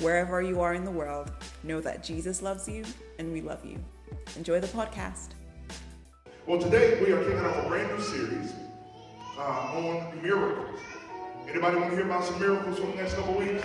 Wherever 0.00 0.42
you 0.42 0.60
are 0.60 0.74
in 0.74 0.84
the 0.84 0.90
world, 0.90 1.30
know 1.62 1.80
that 1.80 2.02
Jesus 2.02 2.42
loves 2.42 2.68
you 2.68 2.84
and 3.18 3.32
we 3.32 3.40
love 3.40 3.64
you. 3.64 3.78
Enjoy 4.36 4.58
the 4.58 4.66
podcast. 4.66 5.30
Well, 6.46 6.60
today 6.60 7.00
we 7.00 7.12
are 7.12 7.22
kicking 7.22 7.38
off 7.38 7.64
a 7.64 7.68
brand 7.68 7.92
new 7.92 8.02
series 8.02 8.52
uh, 9.38 9.42
on 9.42 10.20
miracles. 10.22 10.80
Anybody 11.48 11.76
want 11.76 11.90
to 11.90 11.96
hear 11.96 12.06
about 12.06 12.24
some 12.24 12.40
miracles 12.40 12.78
for 12.78 12.86
the 12.86 12.94
next 12.94 13.14
couple 13.14 13.34
weeks? 13.34 13.62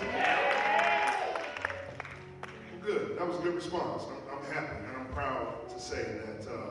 Good. 2.85 3.17
That 3.17 3.27
was 3.27 3.39
a 3.39 3.41
good 3.41 3.55
response. 3.55 4.03
I'm, 4.03 4.37
I'm 4.37 4.53
happy 4.53 4.77
and 4.77 4.97
I'm 4.97 5.07
proud 5.13 5.69
to 5.69 5.79
say 5.79 6.03
that 6.03 6.51
uh, 6.51 6.69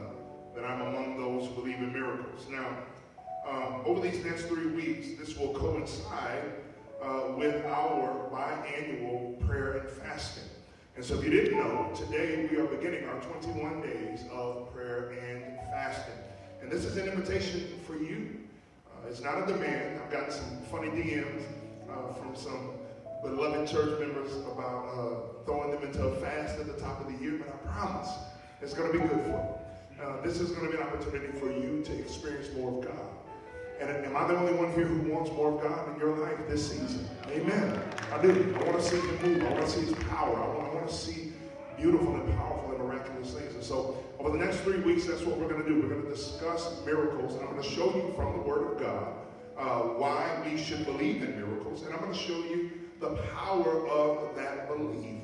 that 0.54 0.64
I'm 0.64 0.80
among 0.80 1.16
those 1.18 1.48
who 1.48 1.54
believe 1.56 1.78
in 1.78 1.92
miracles. 1.92 2.46
Now, 2.50 2.68
um, 3.48 3.82
over 3.84 4.00
these 4.00 4.24
next 4.24 4.44
three 4.44 4.66
weeks, 4.66 5.08
this 5.18 5.36
will 5.36 5.54
coincide 5.54 6.52
uh, 7.02 7.32
with 7.36 7.64
our 7.66 8.28
biannual 8.32 9.46
prayer 9.46 9.78
and 9.78 9.88
fasting. 9.88 10.44
And 10.96 11.04
so, 11.04 11.18
if 11.18 11.24
you 11.24 11.30
didn't 11.30 11.58
know, 11.58 11.92
today 11.94 12.48
we 12.50 12.56
are 12.56 12.66
beginning 12.66 13.06
our 13.08 13.20
21 13.20 13.82
days 13.82 14.24
of 14.32 14.72
prayer 14.74 15.10
and 15.10 15.42
fasting. 15.70 16.14
And 16.62 16.70
this 16.70 16.84
is 16.84 16.96
an 16.96 17.08
invitation 17.08 17.80
for 17.86 17.96
you. 17.96 18.40
Uh, 18.86 19.08
it's 19.08 19.20
not 19.20 19.42
a 19.42 19.52
demand. 19.52 20.00
I've 20.02 20.10
gotten 20.10 20.30
some 20.30 20.58
funny 20.70 20.88
DMs 20.88 21.42
uh, 21.90 22.14
from 22.14 22.34
some 22.34 22.70
beloved 23.22 23.68
church 23.68 24.00
members 24.00 24.32
about 24.52 24.88
uh, 24.88 25.44
throwing 25.44 25.70
them 25.70 25.82
into 25.82 26.02
a 26.02 26.16
fast 26.16 26.58
at 26.58 26.66
the 26.66 26.80
top 26.80 27.00
of 27.00 27.12
the 27.12 27.22
year, 27.22 27.38
but 27.38 27.48
I 27.48 27.72
promise 27.72 28.08
it's 28.62 28.72
going 28.72 28.92
to 28.92 28.98
be 28.98 29.06
good 29.06 29.20
for 29.20 29.28
them. 29.28 29.48
Uh, 30.02 30.20
this 30.22 30.40
is 30.40 30.50
going 30.50 30.70
to 30.70 30.76
be 30.76 30.82
an 30.82 30.88
opportunity 30.88 31.32
for 31.38 31.50
you 31.50 31.82
to 31.84 31.98
experience 31.98 32.48
more 32.56 32.78
of 32.78 32.84
God. 32.84 33.15
And 33.80 33.90
am 33.90 34.16
I 34.16 34.26
the 34.26 34.36
only 34.36 34.54
one 34.54 34.72
here 34.72 34.86
who 34.86 35.12
wants 35.12 35.30
more 35.32 35.52
of 35.52 35.62
God 35.62 35.92
in 35.92 36.00
your 36.00 36.16
life 36.16 36.38
this 36.48 36.70
season? 36.70 37.06
Amen. 37.28 37.80
I 38.12 38.22
do. 38.22 38.56
I 38.58 38.64
want 38.64 38.78
to 38.78 38.82
see 38.82 38.96
Him 38.98 39.22
move. 39.22 39.44
I 39.44 39.52
want 39.52 39.66
to 39.66 39.70
see 39.70 39.80
His 39.82 39.94
power. 40.04 40.34
I 40.34 40.48
want, 40.48 40.70
I 40.70 40.74
want 40.74 40.88
to 40.88 40.94
see 40.94 41.32
beautiful 41.76 42.14
and 42.14 42.34
powerful 42.36 42.70
and 42.70 42.78
miraculous 42.78 43.34
things. 43.34 43.54
And 43.54 43.62
so, 43.62 44.02
over 44.18 44.30
the 44.36 44.42
next 44.42 44.58
three 44.60 44.80
weeks, 44.80 45.04
that's 45.04 45.22
what 45.22 45.36
we're 45.38 45.48
going 45.48 45.62
to 45.62 45.68
do. 45.68 45.80
We're 45.80 45.88
going 45.88 46.04
to 46.04 46.08
discuss 46.08 46.82
miracles, 46.86 47.34
and 47.34 47.42
I'm 47.42 47.50
going 47.50 47.62
to 47.62 47.68
show 47.68 47.94
you 47.94 48.12
from 48.16 48.38
the 48.38 48.42
Word 48.42 48.72
of 48.72 48.80
God 48.80 49.14
uh, 49.58 49.80
why 49.98 50.42
we 50.44 50.56
should 50.56 50.84
believe 50.84 51.22
in 51.22 51.36
miracles, 51.36 51.82
and 51.82 51.92
I'm 51.92 52.00
going 52.00 52.12
to 52.12 52.18
show 52.18 52.38
you 52.38 52.70
the 53.00 53.16
power 53.34 53.86
of 53.88 54.34
that 54.36 54.68
belief. 54.68 55.20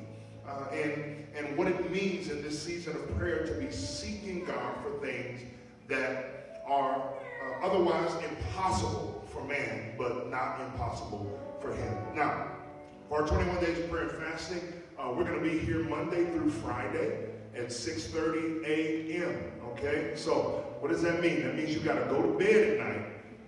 Uh, 0.47 0.67
and, 0.73 1.25
and 1.35 1.57
what 1.57 1.67
it 1.67 1.91
means 1.91 2.29
in 2.29 2.41
this 2.43 2.61
season 2.61 2.95
of 2.95 3.17
prayer 3.17 3.45
to 3.45 3.53
be 3.53 3.71
seeking 3.71 4.45
God 4.45 4.75
for 4.83 4.99
things 4.99 5.41
that 5.87 6.61
are 6.67 7.13
uh, 7.43 7.65
otherwise 7.65 8.11
impossible 8.23 9.23
for 9.31 9.43
man, 9.43 9.93
but 9.97 10.29
not 10.29 10.61
impossible 10.61 11.39
for 11.59 11.73
him. 11.73 11.97
Now, 12.15 12.47
for 13.09 13.21
our 13.21 13.27
21 13.27 13.63
days 13.63 13.79
of 13.79 13.89
prayer 13.89 14.09
and 14.09 14.23
fasting, 14.23 14.61
uh, 14.97 15.11
we're 15.15 15.25
going 15.25 15.43
to 15.43 15.49
be 15.49 15.57
here 15.59 15.83
Monday 15.83 16.25
through 16.25 16.49
Friday 16.49 17.29
at 17.55 17.67
6.30 17.67 18.65
a.m., 18.65 19.51
okay? 19.71 20.13
So 20.15 20.65
what 20.79 20.91
does 20.91 21.01
that 21.03 21.21
mean? 21.21 21.43
That 21.43 21.55
means 21.55 21.73
you 21.73 21.79
got 21.81 21.95
to 21.95 22.05
go 22.05 22.21
to 22.21 22.37
bed 22.37 22.79
at 22.79 22.87
night 22.87 23.05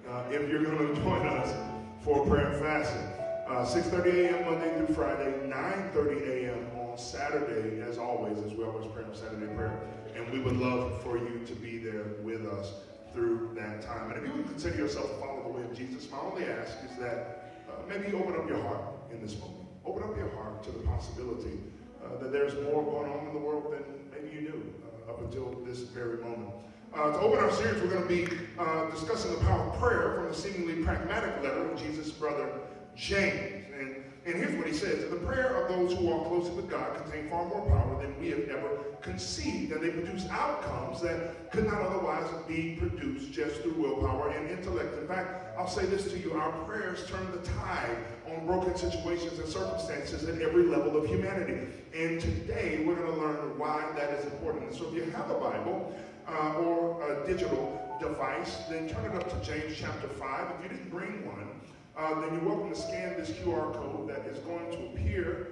uh, 0.10 0.24
if 0.30 0.50
you're 0.50 0.64
going 0.64 0.78
to 0.96 1.02
join 1.02 1.28
us 1.28 1.54
for 2.02 2.26
prayer 2.26 2.52
and 2.52 2.62
fasting. 2.62 3.12
Uh, 3.48 3.64
6.30 3.64 4.26
a.m. 4.26 4.46
Monday 4.46 4.76
through 4.78 4.96
Friday, 4.96 5.32
9.30 5.48 6.28
a.m. 6.28 6.80
on 6.80 6.98
Saturday, 6.98 7.82
as 7.82 7.98
always, 7.98 8.40
as 8.40 8.54
we 8.54 8.64
always 8.64 8.88
pray 8.92 9.04
on 9.04 9.14
Saturday 9.14 9.54
prayer. 9.54 9.80
And 10.16 10.32
we 10.32 10.40
would 10.40 10.58
love 10.58 11.02
for 11.04 11.18
you 11.18 11.42
to 11.46 11.54
be 11.54 11.78
there 11.78 12.06
with 12.24 12.46
us 12.48 12.74
through 13.16 13.52
that 13.56 13.82
time. 13.82 14.12
And 14.12 14.22
if 14.22 14.28
you 14.28 14.38
would 14.38 14.48
consider 14.48 14.78
yourself 14.78 15.10
follower 15.20 15.40
of 15.40 15.46
the 15.46 15.50
way 15.52 15.64
of 15.64 15.76
Jesus, 15.76 16.12
my 16.12 16.20
only 16.20 16.46
ask 16.46 16.78
is 16.90 16.98
that 16.98 17.54
uh, 17.68 17.72
maybe 17.88 18.14
open 18.14 18.36
up 18.36 18.48
your 18.48 18.62
heart 18.62 18.82
in 19.12 19.22
this 19.22 19.40
moment. 19.40 19.66
Open 19.86 20.04
up 20.04 20.16
your 20.16 20.30
heart 20.32 20.64
to 20.66 20.72
the 20.72 20.80
possibility 20.80 21.60
uh, 22.04 22.18
that 22.18 22.32
there's 22.32 22.54
more 22.70 22.84
going 22.84 23.12
on 23.12 23.28
in 23.28 23.34
the 23.34 23.40
world 23.40 23.72
than 23.72 23.84
maybe 24.12 24.36
you 24.36 24.42
knew 24.42 24.74
uh, 25.08 25.12
up 25.12 25.22
until 25.22 25.50
this 25.66 25.80
very 25.80 26.18
moment. 26.18 26.50
Uh, 26.94 27.12
to 27.12 27.20
open 27.20 27.40
our 27.40 27.52
series, 27.52 27.82
we're 27.82 27.90
going 27.90 28.02
to 28.02 28.08
be 28.08 28.38
uh, 28.60 28.90
discussing 28.90 29.32
the 29.32 29.40
power 29.42 29.70
of 29.70 29.80
prayer 29.80 30.14
from 30.16 30.28
the 30.28 30.34
seemingly 30.34 30.84
pragmatic 30.84 31.42
letter 31.42 31.70
of 31.72 31.82
Jesus' 31.82 32.12
brother 32.12 32.50
James. 32.96 33.55
And, 34.26 34.36
here's 34.36 34.56
what 34.58 34.68
he 34.68 34.74
says 34.74 35.08
The 35.10 35.18
prayer 35.18 35.56
of 35.56 35.70
those 35.70 35.96
who 35.96 36.06
walk 36.06 36.28
closely 36.28 36.56
with 36.56 36.70
God 36.70 36.96
contain 37.04 37.30
far 37.30 37.46
more 37.46 37.66
power 37.68 38.02
than 38.02 38.20
we 38.20 38.30
have 38.30 38.50
ever 38.50 38.70
conceived. 39.02 39.72
And 39.72 39.84
they 39.84 39.90
produce 39.90 40.28
outcomes 40.30 41.02
that 41.02 41.52
could 41.52 41.68
not 41.68 41.82
otherwise 41.82 42.28
be 42.48 42.76
produced 42.80 43.32
just 43.32 43.62
through 43.62 43.74
willpower 43.74 44.30
and 44.30 44.50
intellect. 44.50 44.98
In 44.98 45.08
fact, 45.08 45.58
I'll 45.60 45.68
say 45.68 45.86
this 45.86 46.12
to 46.12 46.18
you 46.18 46.34
our 46.34 46.52
prayers 46.66 47.08
turn 47.08 47.32
the 47.32 47.48
tide 47.50 47.98
on 48.28 48.46
broken 48.48 48.76
situations 48.76 49.38
and 49.38 49.48
circumstances 49.48 50.28
at 50.28 50.42
every 50.42 50.64
level 50.64 50.98
of 50.98 51.08
humanity. 51.08 51.68
And 51.94 52.20
today 52.20 52.84
we're 52.86 52.96
going 52.96 53.14
to 53.14 53.22
learn 53.22 53.58
why 53.60 53.86
that 53.96 54.12
is 54.14 54.26
important. 54.26 54.74
So 54.74 54.88
if 54.88 54.96
you 54.96 55.04
have 55.12 55.30
a 55.30 55.36
Bible, 55.36 55.96
uh, 56.28 56.56
or 56.56 57.12
a 57.12 57.28
digital 57.28 57.98
device, 58.00 58.58
then 58.70 58.90
turn 58.90 59.06
it 59.06 59.16
up 59.16 59.30
to 59.30 59.48
James 59.48 59.76
chapter 59.78 60.08
5. 60.08 60.48
If 60.58 60.64
you 60.64 60.70
didn't 60.70 60.90
bring 60.90 61.26
one, 61.26 61.45
uh, 61.98 62.20
then 62.20 62.34
you're 62.34 62.44
welcome 62.44 62.70
to 62.70 62.76
scan 62.76 63.16
this 63.18 63.32
QR 63.32 63.74
code 63.74 64.10
that 64.10 64.26
is 64.26 64.40
going 64.40 64.70
to 64.72 64.86
appear 64.88 65.48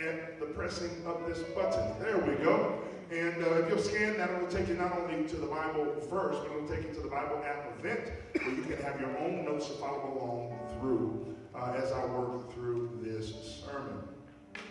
at 0.00 0.40
the 0.40 0.46
pressing 0.46 1.04
of 1.06 1.26
this 1.26 1.40
button. 1.54 1.92
There 2.00 2.18
we 2.18 2.34
go. 2.42 2.78
And 3.10 3.44
uh, 3.44 3.58
if 3.58 3.68
you'll 3.68 3.78
scan 3.78 4.16
that, 4.16 4.30
it'll 4.30 4.48
take 4.48 4.68
you 4.68 4.74
not 4.74 4.98
only 4.98 5.28
to 5.28 5.36
the 5.36 5.46
Bible 5.46 5.84
verse, 6.08 6.36
but 6.38 6.56
it'll 6.56 6.68
take 6.68 6.88
you 6.88 6.94
to 6.94 7.00
the 7.00 7.10
Bible 7.10 7.42
app 7.44 7.78
event 7.78 8.10
where 8.40 8.54
you 8.54 8.62
can 8.62 8.82
have 8.82 8.98
your 8.98 9.16
own 9.18 9.44
notes 9.44 9.66
to 9.66 9.74
follow 9.74 10.18
along 10.18 10.58
through 10.78 11.36
uh, 11.54 11.74
as 11.76 11.92
I 11.92 12.06
work 12.06 12.52
through 12.54 12.98
this 13.02 13.62
sermon. 13.66 13.98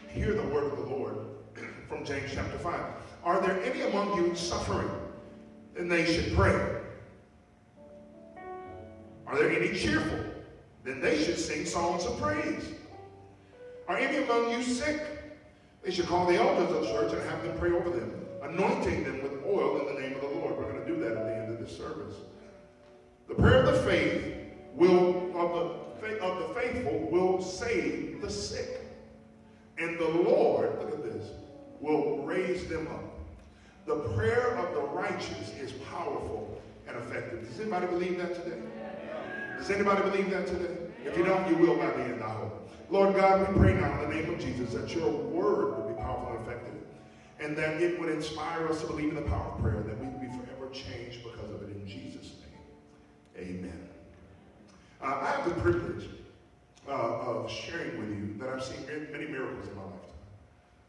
Hear 0.08 0.34
the 0.34 0.44
word 0.48 0.74
of 0.74 0.78
the 0.80 0.86
Lord 0.86 1.18
from 1.88 2.04
James 2.04 2.32
chapter 2.34 2.58
5. 2.58 2.82
Are 3.24 3.42
there 3.42 3.62
any 3.64 3.82
among 3.82 4.18
you 4.18 4.36
suffering? 4.36 4.90
Then 5.76 5.88
they 5.88 6.12
should 6.12 6.36
pray. 6.36 6.80
Are 9.28 9.38
there 9.38 9.52
any 9.52 9.78
cheerful? 9.78 10.21
Sing 11.52 11.66
songs 11.66 12.06
of 12.06 12.18
praise. 12.18 12.64
Are 13.90 13.98
any 13.98 14.24
among 14.24 14.52
you 14.52 14.64
sick? 14.64 15.02
They 15.84 15.92
should 15.92 16.06
call 16.06 16.26
the 16.26 16.38
elders 16.38 16.74
of 16.74 16.82
the 16.82 16.88
church 16.88 17.12
and 17.12 17.22
have 17.30 17.44
them 17.44 17.58
pray 17.58 17.72
over 17.72 17.90
them, 17.90 18.26
anointing 18.42 19.04
them 19.04 19.22
with 19.22 19.34
oil 19.46 19.82
in 19.82 19.94
the 19.94 20.00
name 20.00 20.16
of 20.16 20.22
the 20.22 20.28
Lord. 20.28 20.58
We're 20.58 20.72
going 20.72 20.80
to 20.80 20.88
do 20.88 20.96
that 21.02 21.18
at 21.18 21.26
the 21.26 21.36
end 21.36 21.52
of 21.52 21.60
this 21.60 21.76
service. 21.76 22.16
The 23.28 23.36
prayer 23.36 23.66
of 23.66 23.76
the 23.76 23.84
faith 23.84 24.34
will 24.76 25.38
of 25.38 26.00
the, 26.02 26.20
of 26.22 26.40
the 26.40 26.54
faithful 26.58 27.10
will 27.12 27.42
save 27.42 28.22
the 28.22 28.30
sick. 28.30 28.88
And 29.78 30.00
the 30.00 30.08
Lord, 30.08 30.80
look 30.80 30.94
at 30.94 31.04
this, 31.04 31.32
will 31.82 32.24
raise 32.24 32.66
them 32.70 32.88
up. 32.88 33.20
The 33.88 33.98
prayer 34.16 34.56
of 34.56 34.74
the 34.74 34.84
righteous 34.84 35.52
is 35.60 35.74
powerful 35.92 36.62
and 36.88 36.96
effective. 36.96 37.46
Does 37.46 37.60
anybody 37.60 37.88
believe 37.88 38.18
that 38.20 38.36
today? 38.36 38.62
Does 39.58 39.70
anybody 39.70 40.10
believe 40.10 40.30
that 40.30 40.48
today? 40.48 40.81
If 41.06 41.18
you 41.18 41.24
don't, 41.26 41.48
you 41.50 41.56
will 41.58 41.78
by 41.78 41.88
the 41.88 42.04
end, 42.04 42.24
I 42.24 42.30
hope. 42.30 42.70
Lord 42.90 43.16
God, 43.16 43.48
we 43.48 43.60
pray 43.60 43.74
now 43.74 44.02
in 44.02 44.10
the 44.10 44.16
name 44.16 44.34
of 44.34 44.40
Jesus 44.40 44.74
that 44.74 44.94
your 44.94 45.10
word 45.10 45.78
would 45.78 45.96
be 45.96 46.02
powerful 46.02 46.36
and 46.36 46.46
effective, 46.46 46.76
and 47.40 47.56
that 47.58 47.82
it 47.82 48.00
would 48.00 48.10
inspire 48.10 48.68
us 48.68 48.82
to 48.82 48.88
believe 48.88 49.10
in 49.10 49.16
the 49.16 49.22
power 49.22 49.54
of 49.56 49.62
prayer, 49.62 49.82
that 49.82 50.00
we 50.00 50.08
would 50.08 50.22
be 50.22 50.28
forever 50.28 50.70
changed 50.74 51.24
because 51.24 51.50
of 51.50 51.64
it 51.64 51.76
in 51.76 51.88
Jesus' 51.88 52.34
name. 52.42 53.48
Amen. 53.48 53.88
Uh, 55.02 55.20
I 55.22 55.32
have 55.32 55.46
the 55.46 55.62
privilege 55.62 56.10
uh, 56.88 56.92
of 56.92 57.50
sharing 57.50 57.98
with 57.98 58.10
you 58.10 58.36
that 58.40 58.50
I've 58.50 58.64
seen 58.64 58.86
many 59.12 59.26
miracles 59.26 59.68
in 59.68 59.76
my 59.76 59.84
lifetime. 59.84 60.02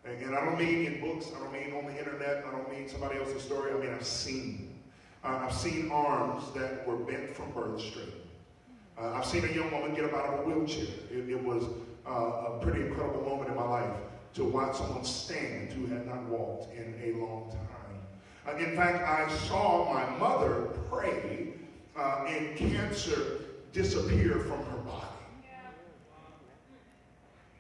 And, 0.04 0.22
and 0.22 0.34
I 0.34 0.44
don't 0.44 0.58
mean 0.58 0.86
in 0.86 1.00
books, 1.00 1.28
I 1.34 1.38
don't 1.38 1.52
mean 1.52 1.72
on 1.72 1.86
the 1.86 1.98
internet, 1.98 2.44
I 2.46 2.50
don't 2.50 2.70
mean 2.70 2.88
somebody 2.88 3.18
else's 3.18 3.42
story, 3.42 3.72
I 3.72 3.78
mean 3.78 3.94
I've 3.94 4.04
seen. 4.04 4.80
Uh, 5.24 5.46
I've 5.46 5.54
seen 5.54 5.90
arms 5.92 6.52
that 6.54 6.86
were 6.86 6.96
bent 6.96 7.34
from 7.34 7.52
birth 7.52 7.80
straight. 7.80 8.12
Uh, 8.98 9.12
I've 9.12 9.24
seen 9.26 9.44
a 9.44 9.48
young 9.48 9.70
woman 9.70 9.94
get 9.94 10.04
up 10.04 10.14
out 10.14 10.34
of 10.34 10.40
a 10.40 10.42
wheelchair. 10.42 10.86
It, 11.10 11.28
it 11.28 11.42
was 11.42 11.64
uh, 12.06 12.10
a 12.10 12.58
pretty 12.60 12.82
incredible 12.82 13.22
moment 13.22 13.50
in 13.50 13.56
my 13.56 13.68
life 13.68 13.90
to 14.34 14.44
watch 14.44 14.76
someone 14.76 15.04
stand 15.04 15.72
who 15.72 15.86
had 15.86 16.06
not 16.06 16.22
walked 16.24 16.74
in 16.74 16.94
a 17.02 17.18
long 17.18 17.50
time. 17.50 18.54
Uh, 18.54 18.58
in 18.58 18.76
fact, 18.76 19.06
I 19.06 19.32
saw 19.46 19.92
my 19.92 20.08
mother 20.18 20.68
pray 20.90 21.52
uh, 21.96 22.24
and 22.26 22.56
cancer 22.56 23.40
disappear 23.72 24.40
from 24.40 24.64
her 24.64 24.78
body. 24.78 25.06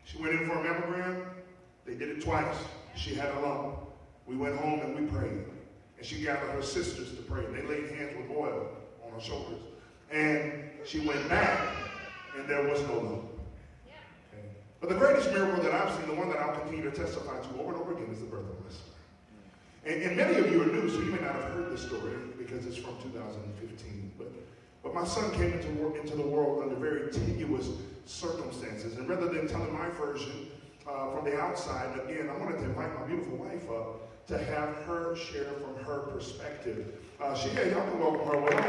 She 0.04 0.18
went 0.20 0.34
in 0.34 0.46
for 0.46 0.58
a 0.58 0.64
mammogram. 0.64 1.24
They 1.86 1.94
did 1.94 2.10
it 2.10 2.22
twice. 2.22 2.56
She 2.94 3.14
had 3.14 3.30
a 3.30 3.40
lump. 3.40 3.78
We 4.26 4.36
went 4.36 4.56
home 4.56 4.80
and 4.80 4.94
we 4.94 5.06
prayed. 5.06 5.44
And 5.96 6.06
she 6.06 6.22
gathered 6.22 6.50
her 6.50 6.62
sisters 6.62 7.10
to 7.10 7.22
pray. 7.22 7.44
They 7.46 7.62
laid 7.62 7.90
hands 7.92 8.14
with 8.16 8.36
oil 8.36 8.68
on 9.04 9.12
her 9.12 9.20
shoulders. 9.20 9.60
And 10.10 10.70
she 10.84 11.00
went 11.00 11.28
back, 11.28 11.60
and 12.36 12.48
there 12.48 12.62
was 12.68 12.80
no. 12.82 13.28
Okay. 14.32 14.46
But 14.80 14.88
the 14.88 14.96
greatest 14.96 15.30
miracle 15.32 15.62
that 15.62 15.72
I've 15.72 15.94
seen, 15.94 16.08
the 16.08 16.14
one 16.14 16.28
that 16.30 16.38
I'll 16.38 16.58
continue 16.60 16.88
to 16.90 16.96
testify 16.96 17.38
to 17.38 17.60
over 17.60 17.72
and 17.72 17.80
over 17.80 17.92
again, 17.92 18.08
is 18.12 18.20
the 18.20 18.26
birth 18.26 18.48
of 18.48 18.64
my 18.64 18.70
son. 18.70 18.92
And, 19.84 20.02
and 20.02 20.16
many 20.16 20.38
of 20.38 20.50
you 20.50 20.62
are 20.62 20.66
new, 20.66 20.88
so 20.88 20.98
you 20.98 21.12
may 21.12 21.20
not 21.20 21.34
have 21.34 21.52
heard 21.52 21.72
this 21.72 21.82
story 21.82 22.14
because 22.38 22.66
it's 22.66 22.76
from 22.76 22.96
2015. 23.02 24.12
But, 24.18 24.32
but 24.82 24.94
my 24.94 25.04
son 25.04 25.30
came 25.32 25.52
into, 25.52 25.94
into 26.00 26.16
the 26.16 26.22
world 26.22 26.62
under 26.62 26.76
very 26.76 27.10
tenuous 27.10 27.68
circumstances. 28.06 28.96
And 28.96 29.08
rather 29.08 29.28
than 29.28 29.48
telling 29.48 29.72
my 29.72 29.88
version 29.90 30.48
uh, 30.88 31.10
from 31.14 31.24
the 31.24 31.40
outside, 31.40 31.98
again, 32.00 32.28
I 32.28 32.36
wanted 32.38 32.58
to 32.58 32.64
invite 32.64 32.98
my 32.98 33.06
beautiful 33.06 33.38
wife 33.38 33.68
up 33.70 34.26
to 34.28 34.38
have 34.38 34.74
her 34.86 35.16
share 35.16 35.52
from 35.54 35.84
her 35.84 36.00
perspective. 36.00 36.94
Uh, 37.20 37.34
she, 37.34 37.48
yeah, 37.50 37.66
y'all 37.66 37.88
can 37.90 37.98
welcome 37.98 38.26
her. 38.26 38.62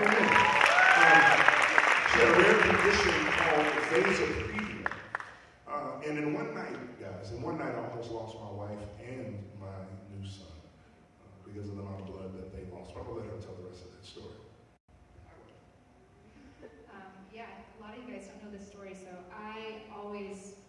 Had 0.93 1.52
a 2.13 2.31
rare 2.37 2.57
condition 2.61 3.25
called 3.41 3.65
vasa 3.89 4.25
previa. 4.45 4.91
Uh, 5.67 6.05
and 6.05 6.19
in 6.19 6.33
one 6.33 6.53
night, 6.53 6.77
guys, 7.01 7.31
in 7.31 7.41
one 7.41 7.57
night 7.57 7.73
I 7.73 7.89
almost 7.89 8.11
lost 8.11 8.37
my 8.37 8.51
wife 8.53 8.85
and 9.01 9.41
my 9.57 9.81
new 10.13 10.21
son 10.21 10.53
because 11.41 11.69
of 11.69 11.77
the 11.77 11.81
amount 11.81 12.01
of 12.01 12.07
blood 12.13 12.37
that 12.37 12.53
they 12.53 12.69
lost. 12.69 12.93
But 12.93 13.05
to 13.05 13.11
let 13.17 13.25
her 13.25 13.41
tell 13.41 13.57
the 13.57 13.65
rest 13.65 13.81
of 13.81 13.97
that 13.97 14.05
story. 14.05 14.37
Um, 16.93 17.13
yeah, 17.33 17.49
a 17.49 17.79
lot 17.81 17.97
of 17.97 18.05
you 18.05 18.13
guys 18.13 18.29
don't 18.29 18.45
know 18.45 18.53
this 18.53 18.67
story, 18.67 18.93
so 18.93 19.09
I 19.33 19.81
always 19.89 20.61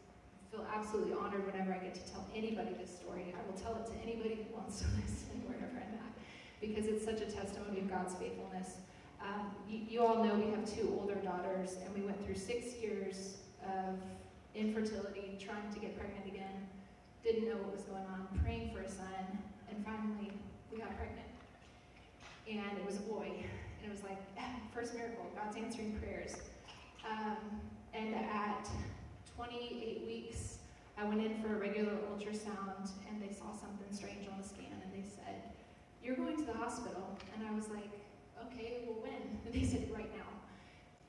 feel 0.49 0.65
absolutely 0.73 1.13
honored 1.13 1.45
whenever 1.45 1.77
I 1.77 1.79
get 1.79 1.95
to 1.95 2.05
tell 2.09 2.25
anybody 2.33 2.73
this 2.81 2.89
story. 2.89 3.37
I 3.37 3.45
will 3.45 3.59
tell 3.61 3.77
it 3.77 3.85
to 3.93 3.97
anybody 4.01 4.41
who 4.41 4.49
wants 4.57 4.81
to 4.81 4.89
listen 4.97 5.45
wherever 5.45 5.77
I'm 5.77 5.93
at 6.01 6.15
because 6.65 6.89
it's 6.89 7.05
such 7.05 7.21
a 7.21 7.29
testimony 7.29 7.85
of 7.85 7.91
God's 7.93 8.15
faithfulness. 8.17 8.81
Um, 9.25 9.51
you, 9.69 9.81
you 9.89 10.07
all 10.07 10.23
know 10.23 10.35
we 10.35 10.51
have 10.51 10.65
two 10.65 10.97
older 11.01 11.17
daughters, 11.17 11.77
and 11.85 11.95
we 11.95 12.03
went 12.03 12.23
through 12.25 12.37
six 12.37 12.77
years 12.77 13.39
of 13.65 13.97
infertility, 14.55 15.39
trying 15.41 15.73
to 15.73 15.81
get 15.81 15.99
pregnant 15.99 16.27
again, 16.27 16.69
didn't 17.23 17.49
know 17.49 17.57
what 17.57 17.73
was 17.73 17.85
going 17.85 18.05
on, 18.05 18.29
praying 18.45 18.71
for 18.75 18.83
a 18.83 18.89
son, 18.89 19.39
and 19.71 19.85
finally 19.85 20.31
we 20.71 20.79
got 20.79 20.95
pregnant. 20.97 21.27
And 22.49 22.79
it 22.79 22.85
was 22.85 22.97
a 22.97 23.07
boy. 23.09 23.33
And 23.33 23.85
it 23.85 23.91
was 23.91 24.03
like, 24.03 24.19
first 24.75 24.95
miracle, 24.95 25.25
God's 25.35 25.57
answering 25.57 25.99
prayers. 25.99 26.37
Um, 27.09 27.61
and 27.95 28.15
at 28.15 28.69
28 29.37 30.05
weeks, 30.07 30.59
I 30.99 31.05
went 31.05 31.21
in 31.21 31.43
for 31.43 31.57
a 31.57 31.59
regular 31.59 31.93
ultrasound 32.13 32.91
and 33.09 33.21
they 33.21 33.33
saw 33.35 33.53
something 33.53 33.91
strange 33.91 34.29
on 34.31 34.41
the 34.41 34.47
scan 34.47 34.79
and 34.83 34.93
they 34.93 35.09
said, 35.09 35.43
You're 36.03 36.17
going 36.17 36.37
to 36.37 36.45
the 36.45 36.53
hospital. 36.53 37.17
And 37.35 37.47
I 37.47 37.53
was 37.55 37.69
like, 37.69 37.91
Okay, 38.49 38.83
well, 38.87 38.99
when? 39.03 39.23
And 39.45 39.53
they 39.55 39.65
said, 39.67 39.89
Right 39.93 40.11
now. 40.17 40.29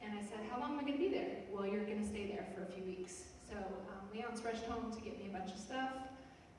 And 0.01 0.18
I 0.18 0.22
said, 0.22 0.45
How 0.50 0.60
long 0.60 0.74
am 0.74 0.80
I 0.80 0.81
going 0.81 0.94
to 0.94 1.00
be 1.00 1.10
there? 1.10 1.45
Well, 1.51 1.66
you're 1.66 1.86
going 1.86 2.01
to 2.01 2.07
stay 2.07 2.27
there 2.27 2.45
for 2.54 2.63
a 2.63 2.69
few 2.74 2.83
weeks. 2.83 3.33
So 3.50 3.57
um, 3.57 4.04
Leon's 4.13 4.44
rushed 4.44 4.66
home 4.66 4.92
to 4.92 5.01
get 5.01 5.18
me 5.18 5.30
a 5.30 5.33
bunch 5.33 5.51
of 5.51 5.60
stuff 5.60 5.94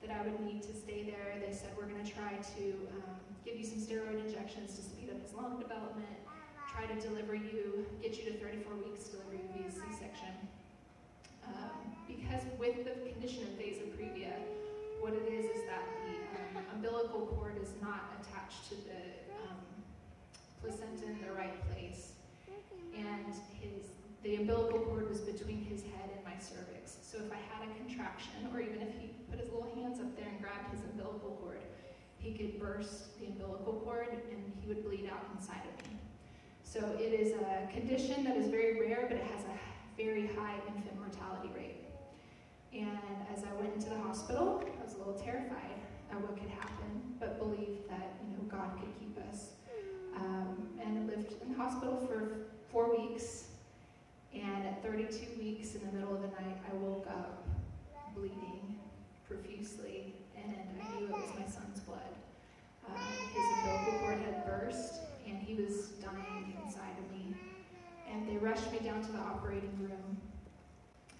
that 0.03 0.11
I 0.11 0.23
would 0.23 0.41
need 0.41 0.63
to 0.63 0.75
stay 0.75 1.03
there. 1.05 1.39
They 1.41 1.53
said 1.53 1.71
we're 1.77 1.89
going 1.89 2.05
to 2.05 2.11
try 2.11 2.39
to 2.59 2.65
um, 2.95 3.17
give 3.45 3.57
you 3.57 3.65
some 3.65 3.79
steroid 3.79 4.19
injections 4.27 4.77
to 4.77 4.83
speed 4.83 5.11
up 5.11 5.23
his 5.23 5.35
lung 5.35 5.59
development, 5.59 6.19
try 6.71 6.87
to 6.87 6.97
deliver 7.01 7.35
you, 7.35 7.87
get 8.03 8.19
you 8.19 8.31
to 8.31 8.39
34 8.39 8.75
weeks, 8.77 9.09
deliver 9.09 9.35
you 9.35 9.47
via 9.57 9.71
C-section. 9.71 10.35
Um, 11.47 11.95
because 12.07 12.43
with 12.59 12.85
the 12.85 12.95
condition 13.11 13.45
of 13.45 13.55
vasa 13.55 13.87
previa, 13.95 14.35
what 15.01 15.15
it 15.15 15.27
is 15.31 15.47
is 15.47 15.63
that 15.71 15.87
the 16.07 16.59
um, 16.59 16.65
umbilical 16.75 17.27
cord 17.39 17.55
is 17.63 17.71
not 17.81 18.19
attached 18.21 18.69
to 18.71 18.75
the 18.75 19.01
um, 19.47 19.59
placenta 20.63 21.07
in 21.07 21.21
the 21.23 21.33
right 21.33 21.57
place, 21.71 22.13
and 22.95 23.35
his 23.61 23.91
the 24.23 24.37
umbilical 24.37 24.81
cord 24.81 25.09
was 25.09 25.21
between 25.21 25.63
his 25.63 25.83
head 25.83 26.11
and 26.11 26.25
my 26.25 26.35
cervix. 26.41 26.99
So 27.03 27.19
if 27.19 27.31
I 27.31 27.39
had 27.55 27.63
a 27.63 27.71
contraction, 27.79 28.51
or 28.53 28.61
even 28.61 28.83
if 28.83 28.91
he 28.99 29.15
put 29.31 29.39
his 29.39 29.51
little 29.51 29.71
hands 29.77 30.01
up 30.01 30.17
there 30.17 30.27
and 30.27 30.43
grabbed 30.43 30.75
his 30.75 30.83
umbilical 30.91 31.39
cord, 31.41 31.63
he 32.19 32.33
could 32.33 32.59
burst 32.59 33.21
the 33.21 33.27
umbilical 33.27 33.75
cord 33.85 34.09
and 34.11 34.53
he 34.61 34.67
would 34.67 34.83
bleed 34.83 35.09
out 35.13 35.23
inside 35.37 35.63
of 35.63 35.87
me. 35.87 35.97
So 36.65 36.81
it 36.99 37.15
is 37.15 37.35
a 37.39 37.71
condition 37.73 38.25
that 38.25 38.37
is 38.37 38.49
very 38.49 38.81
rare, 38.81 39.07
but 39.09 39.17
it 39.17 39.25
has 39.31 39.45
a 39.45 39.57
very 39.97 40.27
high 40.35 40.59
infant 40.67 40.99
mortality 40.99 41.51
rate. 41.55 41.87
And 42.73 42.99
as 43.33 43.45
I 43.45 43.53
went 43.61 43.75
into 43.75 43.91
the 43.91 43.99
hospital, 44.01 44.63
I 44.67 44.85
was 44.85 44.95
a 44.95 44.99
little 44.99 45.15
terrified 45.15 45.79
at 46.11 46.21
what 46.21 46.37
could 46.37 46.51
happen, 46.51 47.15
but 47.21 47.39
believed 47.39 47.89
that 47.89 48.19
you 48.27 48.37
know 48.37 48.43
God 48.51 48.77
could 48.81 48.93
keep 48.99 49.17
us. 49.31 49.56
Um, 50.17 50.69
and 50.83 51.07
lived 51.09 51.35
in 51.43 51.53
the 51.53 51.59
hospital 51.59 52.07
for 52.09 52.47
four 52.71 52.97
weeks 52.97 53.47
and 54.37 54.67
at 54.67 54.83
32 54.83 55.41
weeks 55.41 55.75
in 55.75 55.87
the 55.87 55.93
middle 55.93 56.15
of 56.15 56.21
the 56.21 56.29
night, 56.29 56.59
I 56.71 56.75
woke 56.77 57.07
up 57.09 57.47
bleeding 58.15 58.79
profusely, 59.27 60.15
and 60.37 60.55
I 60.55 60.99
knew 60.99 61.07
it 61.07 61.13
was 61.13 61.31
my 61.39 61.47
son's 61.47 61.81
blood. 61.81 62.01
Um, 62.87 62.95
his 63.35 63.45
umbilical 63.59 63.99
cord 64.01 64.19
had 64.19 64.45
burst, 64.45 65.01
and 65.27 65.39
he 65.39 65.55
was 65.55 65.89
dying 66.03 66.57
inside 66.63 66.97
of 66.99 67.11
me. 67.11 67.35
And 68.11 68.29
they 68.29 68.37
rushed 68.37 68.71
me 68.73 68.79
down 68.81 69.03
to 69.03 69.13
the 69.13 69.19
operating 69.19 69.77
room, 69.81 70.17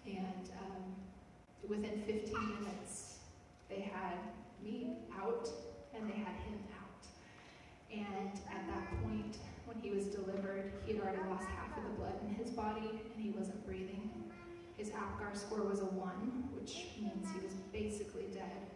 and 0.07 0.51
um, 0.61 0.85
within 1.69 2.03
15 2.07 2.35
minutes, 2.61 3.17
they 3.69 3.91
had 3.93 4.19
me 4.63 4.99
out, 5.19 5.49
and 5.95 6.09
they 6.09 6.17
had 6.17 6.37
him 6.45 6.61
out. 6.79 6.86
And 7.93 8.33
at 8.51 8.67
that 8.69 9.03
point, 9.03 9.39
when 9.67 9.79
he 9.81 9.91
was 9.91 10.07
delivered, 10.07 10.73
he 10.85 10.95
had 10.95 11.03
already 11.03 11.23
lost 11.29 11.47
half 11.47 11.77
of 11.77 11.83
the 11.85 11.91
blood 11.91 12.15
in 12.27 12.35
his 12.35 12.51
body 12.51 13.01
and 13.15 13.25
he 13.25 13.31
wasn't 13.31 13.65
breathing. 13.67 14.11
His 14.77 14.91
APGAR 14.91 15.35
score 15.35 15.63
was 15.63 15.81
a 15.81 15.87
1, 15.87 16.49
which 16.55 16.87
means 17.01 17.27
he 17.33 17.45
was 17.45 17.55
basically 17.73 18.27
dead. 18.33 18.71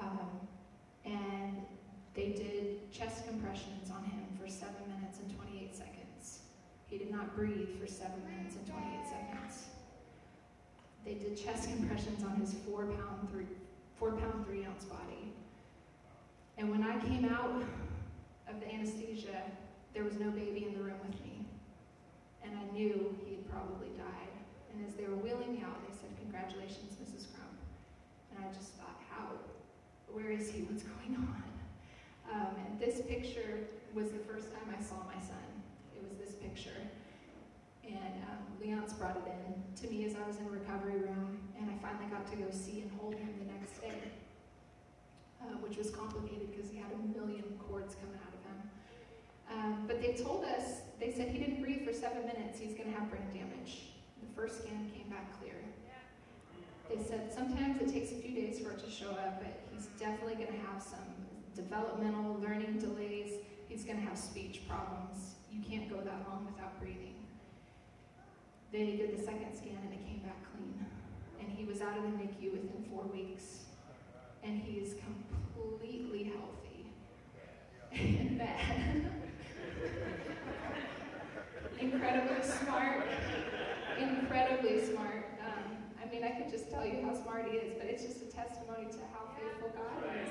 Um, 0.00 0.30
and 1.04 1.62
they 2.14 2.30
did 2.30 2.90
chest 2.90 3.26
compressions 3.26 3.90
on 3.90 4.02
him 4.04 4.24
for 4.40 4.48
7 4.48 4.72
minutes 4.96 5.18
and 5.20 5.36
28 5.36 5.76
seconds. 5.76 6.40
He 6.86 6.98
did 6.98 7.10
not 7.10 7.36
breathe 7.36 7.78
for 7.78 7.86
7 7.86 8.10
minutes 8.24 8.56
and 8.56 8.66
28 8.66 9.06
seconds. 9.06 9.66
They 11.04 11.14
did 11.14 11.36
chest 11.36 11.68
compressions 11.68 12.24
on 12.24 12.36
his 12.36 12.54
4 12.68 12.86
pound 12.86 13.30
3, 13.30 13.44
four 13.98 14.12
pound 14.12 14.46
3 14.46 14.64
ounce 14.64 14.84
body. 14.84 15.32
And 16.58 16.70
when 16.70 16.82
I 16.82 16.98
came 17.04 17.26
out 17.26 17.62
of 18.48 18.60
the 18.60 18.68
anesthesia, 18.72 19.42
there 19.94 20.04
was 20.04 20.18
no 20.18 20.30
baby 20.30 20.66
in 20.66 20.74
the 20.74 20.82
room 20.82 21.00
with 21.06 21.18
me. 21.22 21.44
And 22.42 22.52
I 22.56 22.64
knew 22.72 23.16
he 23.24 23.36
had 23.36 23.50
probably 23.50 23.90
died. 23.96 24.34
And 24.72 24.86
as 24.86 24.94
they 24.94 25.04
were 25.04 25.16
wheeling 25.16 25.52
me 25.52 25.62
out, 25.64 25.80
they 25.86 25.94
said, 25.94 26.10
Congratulations, 26.20 26.94
Mrs. 27.02 27.32
Crump. 27.34 27.56
And 28.30 28.44
I 28.44 28.52
just 28.52 28.74
thought, 28.74 29.00
How? 29.10 29.34
Where 30.12 30.30
is 30.30 30.50
he? 30.50 30.62
What's 30.62 30.82
going 30.82 31.16
on? 31.16 31.42
Um, 32.30 32.54
and 32.66 32.78
this 32.78 33.00
picture 33.02 33.66
was 33.94 34.10
the 34.10 34.22
first 34.26 34.52
time 34.52 34.68
I 34.70 34.82
saw 34.82 34.96
my 35.06 35.18
son. 35.22 35.46
It 35.96 36.02
was 36.02 36.18
this 36.18 36.34
picture. 36.36 36.76
And 37.82 38.22
um, 38.30 38.46
brought 38.98 39.16
it 39.16 39.28
in 39.28 39.52
to 39.76 39.92
me 39.92 40.04
as 40.06 40.16
I 40.16 40.26
was 40.26 40.38
in 40.38 40.48
recovery 40.48 40.96
room, 40.96 41.38
and 41.60 41.70
I 41.70 41.76
finally 41.84 42.08
got 42.10 42.26
to 42.30 42.36
go 42.36 42.48
see 42.50 42.80
and 42.80 42.90
hold 42.98 43.14
him 43.14 43.28
the 43.38 43.52
next 43.52 43.80
day, 43.80 44.10
uh, 45.42 45.56
which 45.60 45.76
was 45.76 45.90
complicated 45.90 46.50
because 46.50 46.70
he 46.70 46.78
had 46.78 46.90
a 46.92 47.00
million 47.16 47.44
cords 47.68 47.94
coming 47.94 48.18
out. 48.24 48.25
Um, 49.52 49.84
but 49.86 50.00
they 50.00 50.14
told 50.14 50.44
us, 50.44 50.82
they 50.98 51.12
said 51.12 51.28
he 51.28 51.38
didn't 51.38 51.62
breathe 51.62 51.86
for 51.86 51.92
seven 51.92 52.26
minutes, 52.26 52.58
he's 52.58 52.74
going 52.74 52.92
to 52.92 52.98
have 52.98 53.10
brain 53.10 53.26
damage. 53.32 53.92
The 54.20 54.34
first 54.34 54.62
scan 54.62 54.90
came 54.94 55.08
back 55.08 55.38
clear. 55.38 55.54
They 56.88 57.02
said 57.02 57.32
sometimes 57.32 57.80
it 57.80 57.92
takes 57.92 58.12
a 58.12 58.14
few 58.14 58.34
days 58.34 58.60
for 58.60 58.72
it 58.72 58.78
to 58.84 58.90
show 58.90 59.10
up, 59.10 59.42
but 59.42 59.60
he's 59.72 59.86
definitely 59.98 60.34
going 60.34 60.52
to 60.52 60.66
have 60.70 60.80
some 60.80 61.14
developmental 61.54 62.38
learning 62.40 62.78
delays. 62.78 63.32
He's 63.68 63.84
going 63.84 63.98
to 63.98 64.04
have 64.04 64.16
speech 64.16 64.62
problems. 64.68 65.34
You 65.50 65.62
can't 65.68 65.90
go 65.90 65.96
that 65.96 66.28
long 66.28 66.46
without 66.46 66.78
breathing. 66.80 67.14
They 68.72 68.96
did 68.96 69.18
the 69.18 69.22
second 69.22 69.56
scan 69.56 69.78
and 69.82 69.92
it 69.92 70.06
came 70.06 70.20
back 70.20 70.36
clean. 70.52 70.86
And 71.40 71.48
he 71.50 71.64
was 71.64 71.80
out 71.80 71.96
of 71.96 72.02
the 72.04 72.10
NICU 72.10 72.52
within 72.52 72.84
four 72.90 73.04
weeks. 73.04 73.64
And 74.44 74.60
he 74.60 74.78
is 74.78 74.94
completely 74.94 76.32
healthy 76.32 76.86
in 77.92 78.38
bed. 78.38 79.10
incredibly 81.78 82.42
smart, 82.42 83.06
incredibly 83.98 84.84
smart. 84.84 85.28
Um, 85.44 85.76
I 86.02 86.10
mean, 86.10 86.24
I 86.24 86.30
could 86.30 86.50
just 86.50 86.70
tell 86.70 86.86
you 86.86 87.02
how 87.04 87.14
smart 87.14 87.46
he 87.50 87.56
is, 87.58 87.74
but 87.78 87.86
it's 87.86 88.02
just 88.04 88.22
a 88.22 88.26
testimony 88.26 88.86
to 88.90 88.98
how 89.12 89.28
faithful 89.36 89.70
God 89.74 90.04
is. 90.22 90.30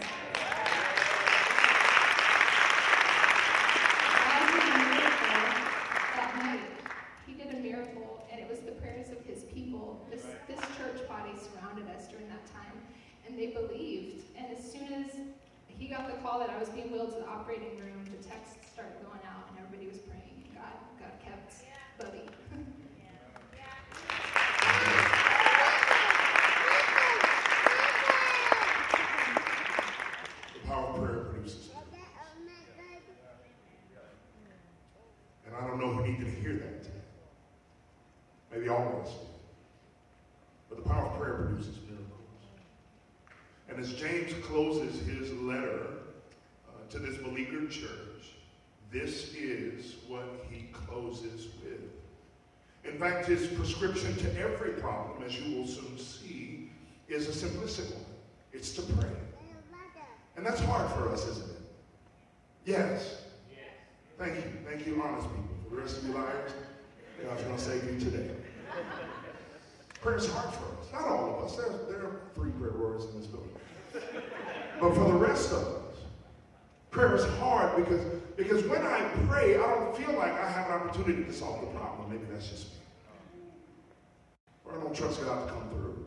That 6.16 6.32
night. 6.44 6.60
He 7.28 7.34
did 7.34 7.54
a 7.54 7.60
miracle, 7.60 8.26
and 8.32 8.40
it 8.40 8.50
was 8.50 8.60
the 8.60 8.72
prayers 8.74 9.10
of 9.10 9.24
his 9.26 9.44
people. 9.44 10.06
This, 10.12 10.24
this 10.48 10.60
church 10.78 11.08
body 11.08 11.32
surrounded 11.36 11.88
us 11.96 12.08
during 12.08 12.28
that 12.30 12.46
time, 12.54 12.78
and 13.28 13.38
they 13.38 13.48
believed. 13.48 14.24
And 14.38 14.56
as 14.58 14.72
soon 14.72 14.94
as 14.94 15.12
he 15.78 15.88
got 15.88 16.08
the 16.08 16.16
call 16.24 16.40
that 16.40 16.50
I 16.50 16.58
was 16.58 16.70
being 16.70 16.92
wheeled 16.92 17.12
to 17.14 17.20
the 17.20 17.28
operating 17.28 17.78
room. 17.78 18.06
The 18.06 18.24
texts 18.24 18.56
started 18.72 18.96
going 19.04 19.20
out, 19.28 19.52
and 19.52 19.60
everybody 19.60 19.88
was 19.92 20.00
praying. 20.00 20.48
God, 20.56 20.72
God 21.00 21.12
The 21.98 22.06
power 30.68 30.88
of 30.88 30.96
prayer 30.96 31.20
produces. 31.26 31.70
And 35.46 35.56
I 35.56 35.62
don't 35.66 35.80
know 35.80 35.94
who 35.94 36.06
needed 36.06 36.26
to 36.26 36.32
hear 36.42 36.54
that 36.54 36.84
today. 36.84 36.96
Maybe 38.52 38.68
all 38.68 38.88
of 38.88 39.06
us. 39.06 39.14
But 40.68 40.84
the 40.84 40.90
power 40.90 41.06
of 41.06 41.18
prayer 41.18 41.36
produces 41.36 41.78
miracles. 41.88 42.10
And 43.70 43.80
as 43.80 43.94
James 43.94 44.34
closes 44.46 45.00
his 45.08 45.32
letter 45.34 45.88
uh, 46.68 46.92
to 46.92 47.00
this 47.00 47.16
beleaguered 47.18 47.72
church, 47.72 48.35
this 48.96 49.34
is 49.34 49.96
what 50.08 50.46
he 50.50 50.68
closes 50.72 51.48
with. 51.62 51.82
In 52.86 52.98
fact, 52.98 53.28
his 53.28 53.48
prescription 53.48 54.16
to 54.16 54.40
every 54.40 54.72
problem, 54.72 55.22
as 55.26 55.38
you 55.38 55.58
will 55.58 55.68
soon 55.68 55.98
see, 55.98 56.72
is 57.10 57.28
a 57.28 57.48
simplistic 57.48 57.94
one. 57.94 58.06
It's 58.54 58.74
to 58.76 58.82
pray. 58.94 59.10
And 60.38 60.46
that's 60.46 60.62
hard 60.62 60.90
for 60.92 61.12
us, 61.12 61.28
isn't 61.28 61.50
it? 61.50 61.62
Yes. 62.66 63.24
Thank 64.18 64.36
you. 64.36 64.44
Thank 64.66 64.88
you, 64.88 65.02
honest 65.04 65.28
people. 65.28 65.44
For 65.68 65.76
the 65.76 65.82
rest 65.82 65.98
of 65.98 66.08
you 66.08 66.14
liars, 66.14 66.52
God's 67.22 67.44
going 67.44 67.58
to 67.58 67.62
save 67.62 67.84
you 67.84 68.00
today. 68.00 68.30
Prayer 70.02 70.18
is 70.18 70.32
hard 70.32 70.54
for 70.54 70.66
us. 70.80 70.92
Not 70.94 71.06
all 71.06 71.38
of 71.38 71.46
us. 71.46 71.58
There, 71.58 71.70
there 71.90 72.06
are 72.06 72.22
three 72.34 72.52
prayer 72.52 72.74
warriors 72.78 73.04
in 73.14 73.20
this 73.20 73.28
building. 73.28 73.50
But 74.80 74.94
for 74.94 75.04
the 75.04 75.18
rest 75.18 75.52
of 75.52 75.58
us, 75.58 75.98
prayer 76.92 77.16
is 77.16 77.26
hard 77.40 77.76
because, 77.76 78.02
because 78.36 78.64
when 78.66 78.82
I 78.82 79.10
pray, 79.28 79.56
I 79.56 79.76
don't 79.76 79.96
feel 79.96 80.14
like 80.16 80.34
I 80.34 80.50
have 80.50 80.68
an 80.68 80.74
opportunity 80.74 81.24
to 81.24 81.34
solve 81.34 81.62
the 81.62 81.68
problem. 81.68 82.10
Maybe 82.10 82.26
that's 82.32 82.50
just 82.50 82.66
me. 82.66 83.42
Or 84.66 84.78
I 84.78 84.84
don't 84.84 84.96
trust 84.96 85.24
God 85.24 85.48
to 85.48 85.54
come 85.54 85.70
through. 85.70 86.06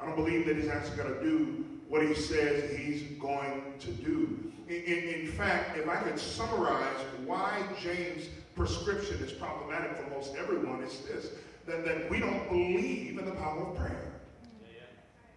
I 0.00 0.06
don't 0.06 0.16
believe 0.16 0.46
that 0.46 0.56
He's 0.56 0.68
actually 0.68 0.96
going 0.96 1.14
to 1.14 1.22
do 1.22 1.64
what 1.88 2.02
He 2.06 2.14
says 2.14 2.76
He's 2.76 3.02
going 3.18 3.74
to 3.80 3.90
do. 3.90 4.52
In, 4.68 4.76
in, 4.76 5.20
in 5.20 5.26
fact, 5.32 5.76
if 5.76 5.88
I 5.88 5.96
could 5.96 6.18
summarize 6.18 7.00
why 7.26 7.62
James' 7.80 8.26
prescription 8.54 9.16
is 9.16 9.32
problematic 9.32 9.96
for 9.96 10.08
most 10.10 10.34
everyone, 10.36 10.82
it's 10.82 10.98
this 11.00 11.30
that, 11.66 11.84
that 11.84 12.10
we 12.10 12.18
don't 12.18 12.48
believe 12.48 13.18
in 13.18 13.24
the 13.24 13.32
power 13.32 13.66
of 13.66 13.76
prayer. 13.76 14.12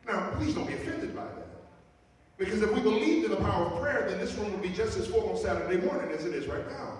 Now, 0.08 0.32
please 0.38 0.56
don't 0.56 0.66
be 0.66 0.74
offended 0.74 1.16
by 1.16 1.26
that. 1.26 1.51
Because 2.42 2.64
if 2.64 2.74
we 2.74 2.82
believed 2.82 3.26
in 3.26 3.30
the 3.30 3.38
power 3.38 3.68
of 3.68 3.80
prayer, 3.80 4.08
then 4.10 4.18
this 4.18 4.34
room 4.34 4.52
would 4.52 4.64
be 4.64 4.70
just 4.70 4.98
as 4.98 5.06
full 5.06 5.30
on 5.30 5.38
Saturday 5.38 5.78
morning 5.86 6.10
as 6.12 6.26
it 6.26 6.34
is 6.34 6.48
right 6.48 6.68
now. 6.72 6.98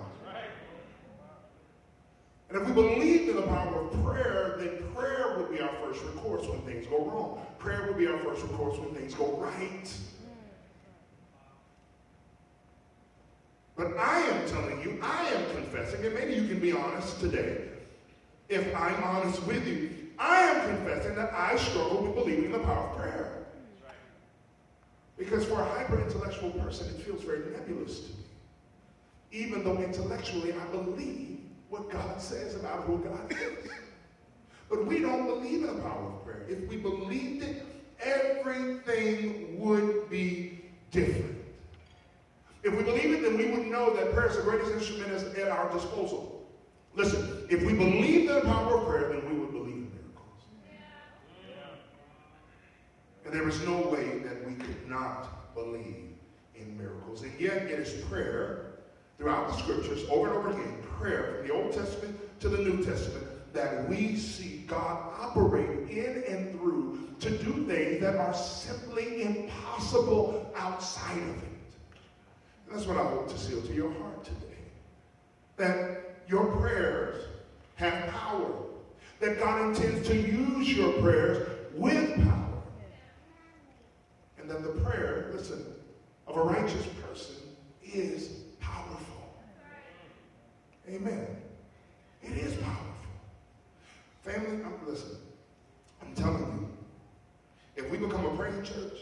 And 2.48 2.62
if 2.62 2.68
we 2.68 2.72
believed 2.72 3.28
in 3.28 3.34
the 3.34 3.42
power 3.42 3.80
of 3.80 4.04
prayer, 4.04 4.54
then 4.60 4.84
prayer 4.94 5.36
would 5.36 5.50
be 5.50 5.60
our 5.60 5.74
first 5.82 6.00
recourse 6.04 6.46
when 6.46 6.60
things 6.60 6.86
go 6.86 7.04
wrong. 7.06 7.44
Prayer 7.58 7.88
would 7.88 7.98
be 7.98 8.06
our 8.06 8.18
first 8.18 8.42
recourse 8.42 8.78
when 8.78 8.94
things 8.94 9.14
go 9.14 9.36
right. 9.38 9.92
But 13.74 13.96
I 13.98 14.20
am 14.20 14.48
telling 14.48 14.80
you, 14.80 15.00
I 15.02 15.26
am 15.26 15.56
confessing, 15.56 16.06
and 16.06 16.14
maybe 16.14 16.34
you 16.34 16.46
can 16.46 16.60
be 16.60 16.70
honest 16.70 17.18
today, 17.18 17.64
if 18.48 18.72
I'm 18.76 19.02
honest 19.02 19.42
with 19.42 19.66
you, 19.66 19.90
I 20.20 20.40
am 20.42 20.76
confessing 20.76 21.16
that 21.16 21.32
I 21.32 21.56
struggle 21.56 22.04
with 22.04 22.14
believing 22.14 22.44
in 22.44 22.52
the 22.52 22.60
power 22.60 22.86
of 22.90 22.96
prayer. 22.96 23.41
Because 25.16 25.44
for 25.44 25.60
a 25.60 25.64
hyper 25.64 26.00
intellectual 26.00 26.50
person, 26.50 26.88
it 26.88 27.02
feels 27.02 27.22
very 27.22 27.50
nebulous 27.50 28.00
to 28.00 28.08
me. 28.08 28.24
Even 29.30 29.64
though 29.64 29.78
intellectually 29.78 30.52
I 30.52 30.64
believe 30.66 31.40
what 31.68 31.90
God 31.90 32.20
says 32.20 32.54
about 32.56 32.84
who 32.84 32.98
God 32.98 33.32
is. 33.32 33.70
But 34.68 34.86
we 34.86 35.00
don't 35.00 35.26
believe 35.26 35.64
in 35.64 35.76
the 35.76 35.82
power 35.82 36.12
of 36.12 36.24
prayer. 36.24 36.46
If 36.48 36.68
we 36.68 36.76
believed 36.76 37.42
it, 37.42 37.64
everything 38.00 39.58
would 39.58 40.08
be 40.10 40.64
different. 40.90 41.38
If 42.62 42.76
we 42.76 42.82
believe 42.82 43.12
it, 43.12 43.22
then 43.22 43.36
we 43.36 43.50
would 43.50 43.66
know 43.66 43.94
that 43.94 44.12
prayer 44.12 44.28
is 44.28 44.36
the 44.36 44.42
greatest 44.42 44.72
instrument 44.72 45.36
at 45.36 45.48
our 45.48 45.70
disposal. 45.72 46.46
Listen, 46.94 47.46
if 47.50 47.64
we 47.64 47.72
believe 47.72 48.28
in 48.28 48.34
the 48.34 48.40
power 48.42 48.78
of 48.78 48.86
prayer, 48.86 49.08
then 49.08 49.28
we 49.28 49.40
would 49.40 49.50
believe 49.50 49.74
in 49.74 49.90
miracles. 49.90 50.42
And 53.32 53.40
there 53.40 53.48
is 53.48 53.62
no 53.62 53.88
way 53.88 54.18
that 54.18 54.46
we 54.46 54.52
could 54.56 54.86
not 54.86 55.54
believe 55.54 56.10
in 56.54 56.76
miracles. 56.76 57.22
And 57.22 57.32
yet, 57.40 57.62
it 57.62 57.70
is 57.70 58.04
prayer 58.04 58.74
throughout 59.16 59.48
the 59.48 59.56
scriptures, 59.56 60.04
over 60.10 60.28
and 60.28 60.36
over 60.36 60.50
again, 60.50 60.76
prayer 60.98 61.36
from 61.38 61.48
the 61.48 61.54
Old 61.54 61.72
Testament 61.72 62.40
to 62.40 62.50
the 62.50 62.58
New 62.58 62.84
Testament, 62.84 63.26
that 63.54 63.88
we 63.88 64.16
see 64.16 64.64
God 64.66 65.14
operate 65.18 65.88
in 65.88 66.24
and 66.28 66.52
through 66.52 67.08
to 67.20 67.30
do 67.30 67.66
things 67.66 68.02
that 68.02 68.16
are 68.16 68.34
simply 68.34 69.22
impossible 69.22 70.52
outside 70.54 71.16
of 71.16 71.42
it. 71.42 71.48
That's 72.70 72.84
what 72.84 72.98
I 72.98 73.04
hope 73.04 73.30
to 73.30 73.38
seal 73.38 73.62
to 73.62 73.72
your 73.72 73.94
heart 73.94 74.24
today. 74.24 74.58
That 75.56 76.16
your 76.28 76.44
prayers 76.56 77.24
have 77.76 78.10
power. 78.10 78.52
That 79.20 79.38
God 79.38 79.70
intends 79.70 80.06
to 80.08 80.16
use 80.16 80.76
your 80.76 80.92
prayers 81.00 81.48
with 81.74 82.14
power. 82.16 82.41
That 84.52 84.62
the 84.64 84.80
prayer, 84.82 85.30
listen, 85.32 85.64
of 86.26 86.36
a 86.36 86.42
righteous 86.42 86.86
person 87.08 87.36
is 87.82 88.28
powerful. 88.60 89.32
Amen. 90.86 91.26
It 92.22 92.32
is 92.32 92.52
powerful. 92.56 92.84
Family, 94.20 94.62
I'm, 94.62 94.74
listen, 94.86 95.16
I'm 96.02 96.14
telling 96.14 96.42
you, 96.42 96.68
if 97.76 97.90
we 97.90 97.96
become 97.96 98.26
a 98.26 98.36
praying 98.36 98.62
church, 98.62 98.98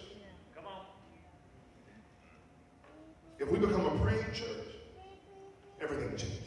if 3.41 3.51
we 3.51 3.59
become 3.59 3.87
a 3.87 4.05
praying 4.05 4.33
church, 4.33 4.69
everything 5.83 6.11
changes. 6.11 6.39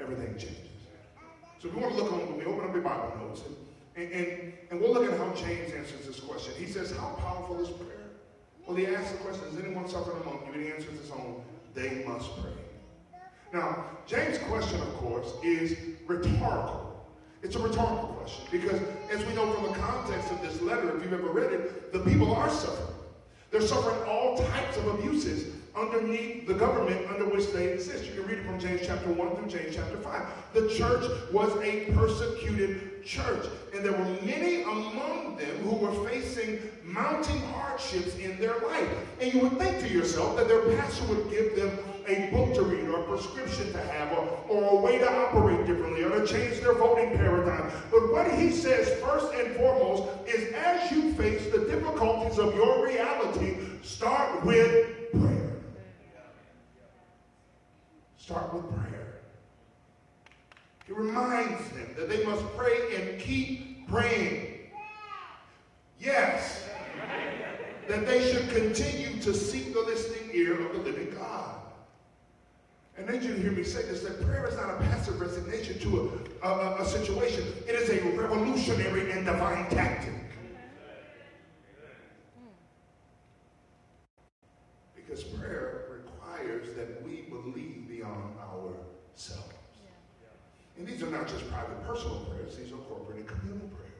Everything 0.00 0.38
changes. 0.38 0.56
So 1.58 1.68
we 1.68 1.82
want 1.82 1.94
to 1.94 2.02
look 2.02 2.12
on, 2.14 2.38
we 2.38 2.46
open 2.46 2.66
up 2.66 2.72
your 2.72 2.82
Bible 2.82 3.12
notes, 3.18 3.42
and, 3.46 3.56
and, 4.00 4.52
and 4.70 4.80
we'll 4.80 4.92
look 4.92 5.10
at 5.10 5.18
how 5.18 5.32
James 5.34 5.72
answers 5.72 6.06
this 6.06 6.20
question. 6.20 6.54
He 6.58 6.66
says, 6.66 6.90
How 6.96 7.10
powerful 7.20 7.60
is 7.60 7.68
prayer? 7.68 8.10
Well, 8.66 8.76
he 8.76 8.86
asks 8.86 9.12
the 9.12 9.18
question, 9.18 9.48
Is 9.48 9.64
anyone 9.64 9.88
suffering 9.88 10.22
among 10.22 10.46
you? 10.46 10.52
And 10.54 10.62
he 10.62 10.72
answers 10.72 10.98
his 10.98 11.10
own, 11.10 11.42
They 11.74 12.04
must 12.06 12.30
pray. 12.40 12.52
Now, 13.52 13.84
James' 14.06 14.38
question, 14.38 14.80
of 14.80 14.94
course, 14.94 15.32
is 15.42 15.76
rhetorical. 16.06 17.04
It's 17.42 17.56
a 17.56 17.58
rhetorical 17.58 18.08
question 18.20 18.44
because, 18.50 18.80
as 19.10 19.24
we 19.26 19.34
know 19.34 19.50
from 19.52 19.72
the 19.72 19.78
context 19.78 20.30
of 20.30 20.42
this 20.42 20.60
letter, 20.60 20.96
if 20.96 21.02
you've 21.02 21.12
ever 21.12 21.30
read 21.30 21.52
it, 21.52 21.92
the 21.92 22.00
people 22.00 22.34
are 22.34 22.50
suffering. 22.50 22.94
They're 23.50 23.62
suffering 23.62 24.00
all 24.06 24.36
types 24.36 24.76
of 24.76 24.86
abuses 24.86 25.54
underneath 25.76 26.46
the 26.46 26.54
government 26.54 27.06
under 27.10 27.24
which 27.24 27.50
they 27.52 27.68
exist. 27.72 28.04
You 28.04 28.12
can 28.12 28.26
read 28.26 28.38
it 28.38 28.46
from 28.46 28.60
James 28.60 28.82
chapter 28.84 29.10
1 29.10 29.36
through 29.36 29.48
James 29.48 29.74
chapter 29.74 29.96
5. 29.96 30.22
The 30.52 30.68
church 30.68 31.04
was 31.32 31.50
a 31.62 31.86
persecuted 31.92 32.89
church, 33.04 33.46
and 33.74 33.84
there 33.84 33.92
were 33.92 34.04
many 34.22 34.62
among 34.62 35.36
them 35.36 35.56
who 35.62 35.76
were 35.76 36.08
facing 36.08 36.60
mounting 36.84 37.40
hardships 37.52 38.16
in 38.16 38.38
their 38.38 38.58
life. 38.60 38.88
And 39.20 39.32
you 39.32 39.40
would 39.40 39.58
think 39.58 39.80
to 39.80 39.88
yourself 39.88 40.36
that 40.36 40.48
their 40.48 40.62
pastor 40.76 41.04
would 41.06 41.30
give 41.30 41.56
them 41.56 41.78
a 42.06 42.30
book 42.30 42.54
to 42.54 42.62
read 42.62 42.88
or 42.88 43.00
a 43.00 43.04
prescription 43.04 43.72
to 43.72 43.78
have 43.78 44.12
or, 44.12 44.26
or 44.48 44.78
a 44.78 44.80
way 44.80 44.98
to 44.98 45.10
operate 45.10 45.66
differently 45.66 46.02
or 46.02 46.10
to 46.10 46.26
change 46.26 46.60
their 46.60 46.74
voting 46.74 47.16
paradigm. 47.16 47.70
But 47.90 48.12
what 48.12 48.32
he 48.32 48.50
says 48.50 48.88
first 49.00 49.32
and 49.34 49.54
foremost 49.56 50.08
is 50.26 50.52
as 50.54 50.90
you 50.90 51.12
face 51.14 51.50
the 51.52 51.60
difficulties 51.66 52.38
of 52.38 52.54
your 52.54 52.86
reality, 52.86 53.56
start 53.82 54.44
with 54.44 55.12
prayer. 55.12 55.52
Start 58.18 58.54
with 58.54 58.68
prayer. 58.74 59.09
He 60.90 60.96
reminds 60.96 61.68
them 61.68 61.86
that 61.96 62.08
they 62.08 62.24
must 62.24 62.44
pray 62.56 62.96
and 62.96 63.20
keep 63.20 63.86
praying. 63.86 64.58
Yes, 66.00 66.64
that 67.86 68.04
they 68.04 68.32
should 68.32 68.48
continue 68.50 69.20
to 69.20 69.32
seek 69.32 69.72
the 69.72 69.82
listening 69.82 70.30
ear 70.32 70.66
of 70.66 70.72
the 70.72 70.82
living 70.82 71.14
God. 71.14 71.60
And 72.98 73.08
need 73.08 73.22
you 73.22 73.34
hear 73.34 73.52
me 73.52 73.62
say 73.62 73.82
this 73.82 74.00
that 74.02 74.20
prayer 74.20 74.48
is 74.48 74.56
not 74.56 74.68
a 74.68 74.76
passive 74.78 75.20
resignation 75.20 75.78
to 75.78 76.26
a, 76.42 76.48
a, 76.48 76.82
a 76.82 76.84
situation, 76.84 77.44
it 77.68 77.76
is 77.76 77.88
a 77.90 78.18
revolutionary 78.18 79.12
and 79.12 79.24
divine 79.24 79.70
tactic. 79.70 80.12
Because 84.96 85.22
prayer 85.22 85.84
requires 85.88 86.74
that 86.74 87.00
we 87.04 87.22
believe 87.30 87.86
beyond 87.88 88.34
ourselves. 88.40 89.49
And 90.80 90.88
these 90.88 91.02
are 91.02 91.10
not 91.10 91.28
just 91.28 91.48
private 91.52 91.86
personal 91.86 92.26
prayers, 92.30 92.56
these 92.56 92.72
are 92.72 92.76
corporate 92.88 93.18
and 93.18 93.28
communal 93.28 93.68
prayers. 93.68 93.92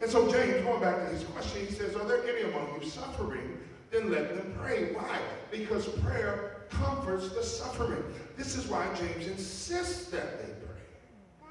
And 0.00 0.10
so 0.10 0.32
James, 0.32 0.64
going 0.64 0.80
back 0.80 0.96
to 0.96 1.14
his 1.14 1.24
question, 1.24 1.66
he 1.66 1.74
says, 1.74 1.94
Are 1.94 2.08
there 2.08 2.26
any 2.26 2.50
among 2.50 2.80
you 2.80 2.88
suffering 2.88 3.58
then 3.92 4.10
let 4.10 4.34
them 4.34 4.54
pray. 4.58 4.92
Why? 4.94 5.18
Because 5.50 5.86
prayer 5.86 6.62
comforts 6.70 7.28
the 7.28 7.42
suffering. 7.42 8.02
This 8.36 8.56
is 8.56 8.66
why 8.66 8.88
James 8.94 9.26
insists 9.26 10.06
that 10.06 10.38
they 10.38 10.52
pray. 10.64 11.48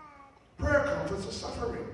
Prayer 0.57 0.83
comforts 0.95 1.27
the 1.27 1.31
suffering. 1.31 1.85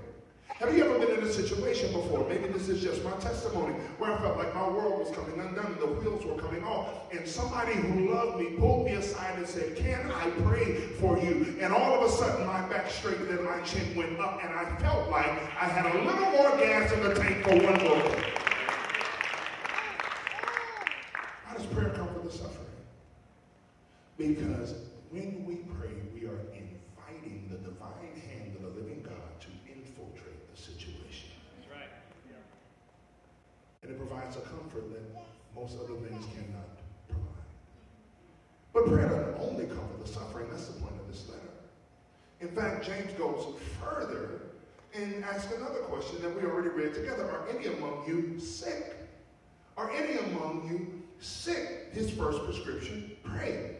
Have 0.55 0.75
you 0.75 0.83
ever 0.83 0.97
been 0.97 1.19
in 1.19 1.23
a 1.23 1.31
situation 1.31 1.91
before? 1.91 2.27
Maybe 2.27 2.47
this 2.47 2.67
is 2.67 2.81
just 2.81 3.03
my 3.03 3.11
testimony 3.17 3.73
where 3.99 4.11
I 4.11 4.17
felt 4.19 4.37
like 4.37 4.55
my 4.55 4.67
world 4.67 4.99
was 4.99 5.15
coming 5.15 5.39
undone, 5.39 5.77
the 5.79 5.85
wheels 5.85 6.25
were 6.25 6.35
coming 6.35 6.63
off, 6.63 6.89
and 7.11 7.27
somebody 7.27 7.73
who 7.73 8.11
loved 8.11 8.39
me 8.39 8.57
pulled 8.57 8.85
me 8.85 8.93
aside 8.93 9.37
and 9.37 9.47
said, 9.47 9.75
Can 9.75 10.09
I 10.09 10.29
pray 10.47 10.77
for 10.99 11.19
you? 11.19 11.57
And 11.61 11.71
all 11.71 12.01
of 12.01 12.09
a 12.09 12.11
sudden, 12.11 12.47
my 12.47 12.67
back 12.69 12.89
straightened 12.89 13.29
and 13.29 13.43
my 13.43 13.61
chin 13.61 13.95
went 13.95 14.19
up, 14.19 14.39
and 14.43 14.51
I 14.51 14.75
felt 14.77 15.09
like 15.09 15.27
I 15.27 15.65
had 15.65 15.85
a 15.93 16.03
little 16.03 16.31
more 16.31 16.49
gas 16.57 16.91
in 16.91 17.03
the 17.03 17.13
tank 17.13 17.43
for 17.43 17.51
one 17.51 17.83
more. 17.83 18.21
How 21.45 21.55
does 21.55 21.65
prayer 21.67 21.89
comfort 21.91 22.23
the 22.23 22.31
suffering? 22.31 22.65
Because 24.17 24.73
when 25.11 25.45
we 25.45 25.57
pray, 25.79 25.93
we 26.13 26.25
are 26.27 26.39
inviting 26.51 27.47
the 27.49 27.57
divine 27.57 28.19
hand 28.27 28.55
of 28.55 28.63
the 28.63 28.69
living 28.81 29.01
God 29.03 29.39
to 29.41 29.47
infiltrate 29.71 30.53
the 30.53 30.59
situation. 30.59 31.29
That's 31.55 31.71
right. 31.71 31.89
And 33.83 33.91
it 33.91 33.97
provides 33.97 34.35
a 34.35 34.41
that 34.77 35.23
most 35.55 35.77
other 35.77 35.95
things 35.95 36.25
cannot 36.33 36.69
provide. 37.07 37.47
But 38.73 38.85
prayer 38.85 39.09
doesn't 39.09 39.49
only 39.49 39.65
comfort 39.65 40.05
the 40.05 40.11
suffering. 40.11 40.47
That's 40.51 40.67
the 40.67 40.79
point 40.79 40.93
of 40.99 41.07
this 41.07 41.27
letter. 41.29 41.41
In 42.41 42.49
fact, 42.49 42.85
James 42.85 43.11
goes 43.13 43.55
further 43.81 44.41
and 44.93 45.23
asks 45.23 45.51
another 45.53 45.79
question 45.79 46.21
that 46.21 46.35
we 46.35 46.47
already 46.47 46.69
read 46.69 46.93
together. 46.93 47.29
Are 47.29 47.47
any 47.49 47.67
among 47.67 48.03
you 48.07 48.39
sick? 48.39 48.95
Are 49.75 49.91
any 49.91 50.17
among 50.17 50.67
you 50.69 51.03
sick? 51.19 51.93
His 51.93 52.09
first 52.11 52.43
prescription, 52.43 53.11
pray. 53.23 53.77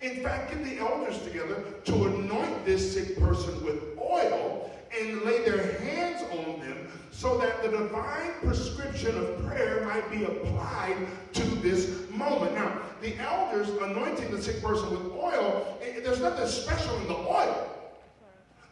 In 0.00 0.22
fact, 0.22 0.50
get 0.50 0.64
the 0.64 0.78
elders 0.78 1.22
together 1.22 1.64
to 1.84 2.04
anoint 2.04 2.64
this 2.66 2.92
sick 2.92 3.18
person 3.18 3.64
with 3.64 3.82
oil 3.98 4.70
and 4.98 5.22
lay 5.22 5.42
their 5.44 5.78
hands 5.80 6.22
on 6.30 6.60
them 6.60 6.88
so 7.14 7.38
that 7.38 7.62
the 7.62 7.68
divine 7.68 8.32
prescription 8.42 9.16
of 9.16 9.46
prayer 9.46 9.84
might 9.84 10.10
be 10.10 10.24
applied 10.24 10.96
to 11.32 11.42
this 11.56 12.10
moment. 12.10 12.54
Now, 12.54 12.80
the 13.00 13.16
elders 13.18 13.68
anointing 13.68 14.32
the 14.32 14.42
sick 14.42 14.60
person 14.60 14.90
with 14.90 15.12
oil, 15.12 15.78
eh, 15.80 15.92
eh, 15.96 16.00
there's 16.02 16.20
nothing 16.20 16.46
special 16.48 16.96
in 16.96 17.06
the 17.06 17.14
oil. 17.14 17.70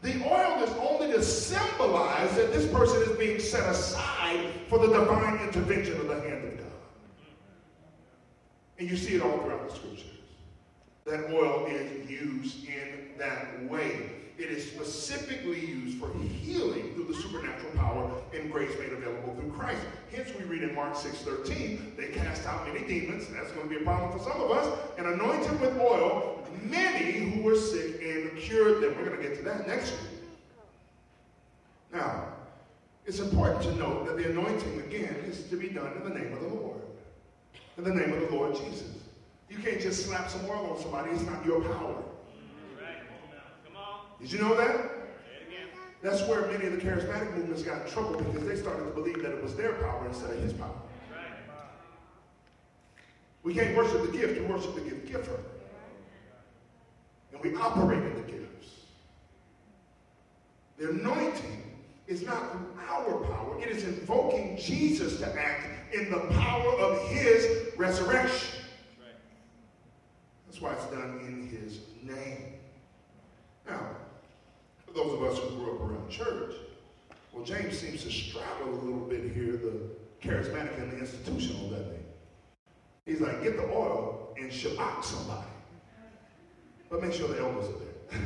The 0.03 0.21
oil 0.29 0.61
is 0.65 0.71
only 0.81 1.13
to 1.13 1.23
symbolize 1.23 2.35
that 2.35 2.53
this 2.53 2.71
person 2.73 3.01
is 3.03 3.17
being 3.17 3.39
set 3.39 3.69
aside 3.71 4.51
for 4.69 4.81
the 4.81 4.89
divine 4.89 5.39
intervention 5.39 5.95
of 6.01 6.09
the 6.09 6.21
hand 6.21 6.45
of 6.45 6.59
God. 6.59 6.67
And 8.81 8.91
you 8.91 8.97
see 8.97 9.15
it 9.15 9.23
all 9.23 9.39
throughout 9.39 9.69
the 9.69 9.77
scriptures. 9.77 10.07
That 11.05 11.33
oil 11.33 11.67
is 11.67 12.11
used 12.11 12.67
in 12.67 13.17
that 13.19 13.63
way. 13.71 14.11
It 14.39 14.51
is 14.51 14.71
specifically 14.71 15.61
used 15.61 15.99
for 15.99 16.11
healing 16.19 16.95
through 16.95 17.05
the 17.05 17.15
supernatural 17.15 17.73
power 17.77 18.11
and 18.35 18.51
grace 18.51 18.71
made 18.79 18.93
available 18.93 19.35
through 19.35 19.53
Christ. 19.53 19.81
Hence, 20.11 20.31
we 20.39 20.45
read 20.45 20.63
in 20.63 20.75
Mark 20.75 20.97
6 20.97 21.19
13, 21.19 21.95
they 21.97 22.09
cast 22.09 22.47
out 22.47 22.67
many 22.67 22.87
demons. 22.87 23.29
That's 23.29 23.53
going 23.53 23.69
to 23.69 23.75
be 23.75 23.81
a 23.81 23.85
problem 23.85 24.11
for 24.11 24.25
some 24.25 24.41
of 24.41 24.51
us. 24.51 24.79
And 24.99 25.07
anointed 25.07 25.61
with 25.61 25.79
oil 25.79 26.43
many 26.63 27.13
who 27.13 27.43
were 27.43 27.57
sick 27.57 28.01
and 28.03 28.37
cured 28.37 28.83
them. 28.83 28.95
We're 28.97 29.07
going 29.07 29.17
to 29.17 29.23
get 29.23 29.37
to 29.39 29.43
that 29.45 29.67
next 29.67 29.91
week. 29.91 30.21
Now, 31.93 32.29
it's 33.05 33.19
important 33.19 33.63
to 33.65 33.75
note 33.77 34.07
that 34.07 34.17
the 34.17 34.31
anointing, 34.31 34.81
again, 34.81 35.15
is 35.27 35.43
to 35.49 35.57
be 35.57 35.69
done 35.69 35.93
in 35.97 36.05
the 36.05 36.19
name 36.19 36.33
of 36.33 36.41
the 36.41 36.49
Lord. 36.49 36.81
In 37.77 37.85
the 37.85 37.95
name 37.95 38.13
of 38.13 38.21
the 38.21 38.35
Lord 38.35 38.55
Jesus. 38.55 38.85
You 39.51 39.59
can't 39.59 39.81
just 39.81 40.07
slap 40.07 40.31
some 40.31 40.47
oil 40.47 40.75
on 40.75 40.83
somebody, 40.83 41.11
it's 41.11 41.25
not 41.25 41.45
your 41.45 41.61
power. 41.61 42.03
Did 44.23 44.33
you 44.33 44.39
know 44.39 44.57
that? 44.57 44.91
That's 46.01 46.23
where 46.29 46.47
many 46.47 46.67
of 46.67 46.73
the 46.73 46.79
charismatic 46.79 47.37
movements 47.37 47.63
got 47.63 47.87
in 47.87 47.93
trouble 47.93 48.21
because 48.23 48.47
they 48.47 48.57
started 48.57 48.85
to 48.85 48.91
believe 48.91 49.23
that 49.23 49.33
it 49.33 49.43
was 49.43 49.55
their 49.55 49.73
power 49.75 50.07
instead 50.09 50.31
of 50.31 50.43
his 50.43 50.53
power. 50.53 50.71
We 53.43 53.55
can't 53.55 53.77
worship 53.77 54.03
the 54.03 54.17
gift, 54.17 54.41
we 54.41 54.47
worship 54.47 54.75
the 54.75 54.81
gift 54.81 55.07
giver. 55.07 55.41
And 57.33 57.41
we 57.43 57.55
operate 57.57 58.03
in 58.03 58.15
the 58.15 58.33
gifts. 58.33 58.69
The 60.79 60.91
anointing 60.91 61.63
is 62.07 62.23
not 62.23 62.57
our 62.89 63.25
power, 63.25 63.61
it 63.61 63.69
is 63.69 63.85
invoking 63.85 64.57
Jesus 64.57 65.19
to 65.19 65.39
act 65.39 65.95
in 65.95 66.11
the 66.11 66.21
power 66.35 66.73
of 66.79 67.09
his 67.09 67.69
resurrection. 67.77 68.61
That's 70.47 70.61
why 70.61 70.75
it's 70.75 70.87
done 70.87 71.21
in 71.27 71.49
his 71.49 71.81
name. 72.03 72.55
Now, 73.67 73.81
for 74.87 74.93
those 74.93 75.15
of 75.15 75.23
us 75.23 75.39
who 75.39 75.57
grew 75.57 75.75
up 75.75 75.81
around 75.81 76.11
church, 76.11 76.55
well, 77.43 77.59
James 77.59 77.79
seems 77.79 78.05
to 78.05 78.11
straddle 78.11 78.69
a 78.69 78.83
little 78.85 79.07
bit 79.09 79.33
here 79.33 79.53
the 79.53 79.81
charismatic 80.23 80.81
and 80.81 80.93
the 80.93 80.99
institutional, 80.99 81.71
doesn't 81.71 81.93
he? 81.93 83.13
He's 83.13 83.21
like, 83.21 83.43
get 83.43 83.57
the 83.57 83.65
oil 83.65 84.33
and 84.39 84.51
Shabbat 84.51 85.03
somebody. 85.03 85.49
But 86.89 87.03
make 87.03 87.13
sure 87.13 87.27
the 87.29 87.41
elders 87.41 87.69
are 87.69 87.79
there. 87.79 88.21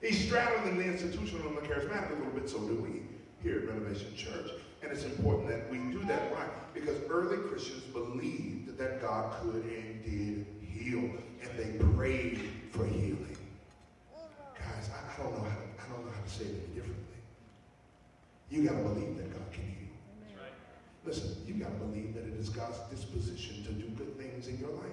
He's 0.08 0.24
straddling 0.24 0.78
the 0.78 0.84
institutional 0.84 1.48
and 1.48 1.56
the 1.58 1.62
charismatic 1.62 2.10
a 2.10 2.14
little 2.14 2.32
bit, 2.32 2.48
so 2.48 2.58
do 2.60 2.76
we 2.76 3.02
here 3.42 3.58
at 3.58 3.68
Renovation 3.68 4.14
Church. 4.16 4.50
And 4.82 4.90
it's 4.90 5.04
important 5.04 5.48
that 5.48 5.70
we 5.70 5.78
do 5.92 6.02
that. 6.04 6.32
Why? 6.32 6.46
Because 6.72 6.96
early 7.10 7.36
Christians 7.48 7.82
believed 7.92 8.78
that 8.78 9.02
God 9.02 9.34
could 9.42 9.64
and 9.64 10.02
did 10.04 10.46
heal, 10.66 11.10
and 11.42 11.50
they 11.58 11.84
prayed 11.96 12.40
for 12.70 12.86
healing. 12.86 13.36
Guys, 14.54 14.88
I, 14.94 15.20
I 15.20 15.22
don't 15.22 15.34
know 15.34 15.44
how 15.44 15.56
to, 15.56 15.62
I 15.84 15.92
don't 15.92 16.06
know 16.06 16.12
how 16.12 16.17
to 16.28 16.34
say 16.34 16.44
it 16.44 16.50
any 16.50 16.74
differently. 16.74 17.04
You 18.50 18.64
got 18.64 18.76
to 18.76 18.82
believe 18.82 19.16
that 19.16 19.32
God 19.32 19.52
can 19.52 19.64
heal. 19.64 20.36
Right. 20.36 20.52
Listen, 21.04 21.36
you 21.46 21.54
got 21.54 21.70
to 21.70 21.84
believe 21.86 22.14
that 22.14 22.24
it 22.24 22.34
is 22.34 22.48
God's 22.48 22.78
disposition 22.90 23.64
to 23.64 23.72
do 23.72 23.88
good 23.90 24.18
things 24.18 24.48
in 24.48 24.58
your 24.58 24.70
life. 24.70 24.84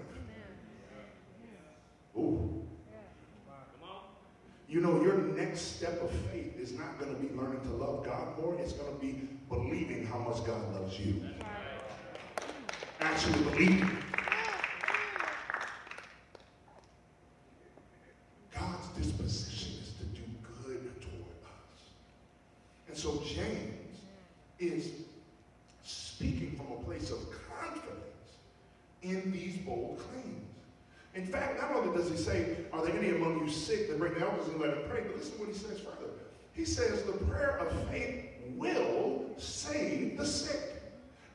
Ooh. 2.17 2.65
Come 3.79 3.89
on. 3.89 4.01
You 4.69 4.81
know, 4.81 5.01
your 5.01 5.17
next 5.17 5.75
step 5.77 6.01
of 6.01 6.09
faith 6.31 6.57
is 6.57 6.73
not 6.73 6.97
going 6.97 7.13
to 7.13 7.21
be 7.21 7.33
learning 7.35 7.61
to 7.61 7.69
love 7.71 8.05
God 8.05 8.39
more. 8.39 8.55
It's 8.59 8.73
going 8.73 8.93
to 8.93 9.01
be 9.01 9.27
believing 9.49 10.05
how 10.05 10.19
much 10.19 10.45
God 10.45 10.73
loves 10.73 10.99
you. 10.99 11.21
Actually 13.01 13.43
believing. 13.43 13.97
God's 18.53 18.87
disposition 18.97 19.73
is 19.83 19.93
to 19.99 20.05
do 20.05 20.21
good 20.63 21.01
toward 21.01 21.35
us. 21.43 21.89
And 22.87 22.97
so 22.97 23.21
James 23.25 23.99
is 24.59 24.91
speaking 25.83 26.55
from 26.55 26.77
a 26.77 26.83
place 26.83 27.11
of 27.11 27.19
confidence 27.49 27.91
in 29.01 29.31
these 29.31 29.57
bold 29.57 29.99
claims. 29.99 30.45
In 31.15 31.25
fact, 31.25 31.61
not 31.61 31.73
only 31.73 31.95
does 31.95 32.09
he 32.09 32.17
say, 32.17 32.57
Are 32.73 32.85
there 32.85 32.97
any 32.97 33.09
among 33.15 33.39
you 33.39 33.49
sick? 33.49 33.89
Then 33.89 33.99
bring 33.99 34.13
the 34.15 34.21
elders 34.21 34.47
and 34.49 34.59
let 34.59 34.71
them 34.71 34.83
pray. 34.89 35.01
But 35.01 35.15
listen 35.15 35.33
to 35.33 35.39
what 35.39 35.47
he 35.47 35.55
says 35.55 35.79
further. 35.79 36.11
He 36.53 36.64
says, 36.75 37.03
The 37.03 37.13
prayer 37.13 37.57
of 37.59 37.89
faith 37.89 38.25
will 38.55 39.25
save 39.37 40.17
the 40.17 40.25
sick, 40.25 40.81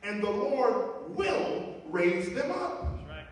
and 0.03 0.23
the 0.23 0.29
Lord 0.29 1.15
will 1.15 1.81
raise 1.89 2.31
them 2.33 2.51
up. 2.51 2.99
Right. 3.09 3.25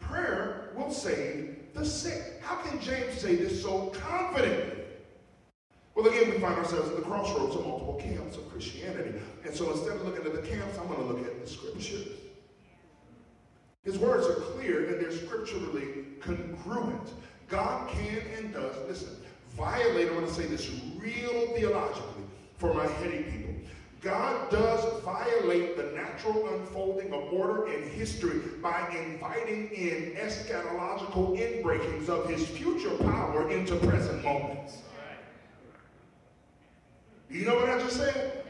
Prayer 0.00 0.70
will 0.76 0.90
save 0.90 1.56
the 1.74 1.84
sick. 1.84 2.40
How 2.42 2.56
can 2.56 2.78
James 2.80 3.18
say 3.18 3.36
this 3.36 3.62
so 3.62 3.86
confidently? 3.86 4.84
Well, 5.94 6.06
again, 6.06 6.30
we 6.30 6.38
find 6.38 6.54
ourselves 6.54 6.90
at 6.90 6.96
the 6.96 7.02
crossroads 7.02 7.56
of 7.56 7.66
multiple 7.66 8.00
camps 8.00 8.36
of 8.36 8.48
Christianity. 8.50 9.18
And 9.44 9.54
so 9.54 9.72
instead 9.72 9.96
of 9.96 10.04
looking 10.04 10.26
at 10.26 10.34
the 10.34 10.46
camps, 10.46 10.78
I'm 10.78 10.86
going 10.86 11.00
to 11.00 11.06
look 11.06 11.26
at 11.26 11.40
the 11.42 11.50
scriptures. 11.50 12.06
His 13.82 13.98
words 13.98 14.26
are 14.26 14.34
clear 14.34 14.92
and 14.92 15.00
they're 15.00 15.10
scripturally 15.10 16.04
congruent. 16.20 17.10
God 17.48 17.88
can 17.90 18.22
and 18.36 18.52
does, 18.52 18.76
listen, 18.86 19.16
violate, 19.56 20.07
to 20.28 20.34
say 20.34 20.46
this 20.46 20.70
real 20.98 21.48
theologically 21.54 22.24
for 22.58 22.74
my 22.74 22.86
heady 22.86 23.22
people. 23.22 23.54
God 24.00 24.50
does 24.50 25.02
violate 25.02 25.76
the 25.76 25.84
natural 25.96 26.48
unfolding 26.54 27.12
of 27.12 27.32
order 27.32 27.66
and 27.66 27.84
history 27.92 28.40
by 28.62 28.88
inviting 28.96 29.70
in 29.70 30.12
eschatological 30.16 31.36
inbreakings 31.36 32.08
of 32.08 32.28
his 32.28 32.46
future 32.46 32.94
power 32.98 33.50
into 33.50 33.76
present 33.76 34.22
moments. 34.22 34.78
You 37.30 37.44
know 37.44 37.56
what 37.56 37.68
I 37.68 37.78
just 37.78 37.96
said? 37.96 38.44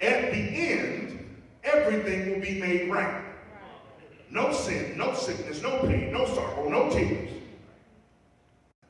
At 0.00 0.32
the 0.32 0.38
end, 0.38 1.36
everything 1.64 2.30
will 2.30 2.40
be 2.40 2.60
made 2.60 2.90
right. 2.90 3.24
No 4.30 4.52
sin, 4.52 4.96
no 4.96 5.14
sickness, 5.14 5.62
no 5.62 5.80
pain, 5.80 6.12
no 6.12 6.26
sorrow, 6.26 6.68
no 6.68 6.90
tears. 6.90 7.35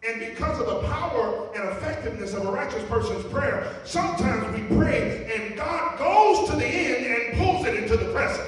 And 0.03 0.21
because 0.21 0.61
of 0.61 0.67
the 0.67 0.81
power 0.89 1.49
and 1.55 1.69
effectiveness 1.71 2.35
of 2.35 2.47
a 2.47 2.51
righteous 2.51 2.85
person's 2.85 3.25
prayer, 3.33 3.75
sometimes 3.85 4.55
we 4.55 4.77
pray 4.77 5.31
and 5.35 5.57
God 5.57 5.99
goes 5.99 6.49
to 6.51 6.57
the 6.57 6.67
end 6.67 7.07
and 7.07 7.39
pulls 7.39 7.67
it 7.67 7.75
into 7.75 7.97
the 7.97 8.13
present. 8.13 8.47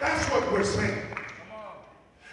That's 0.00 0.30
what 0.30 0.52
we're 0.52 0.64
saying. 0.64 1.02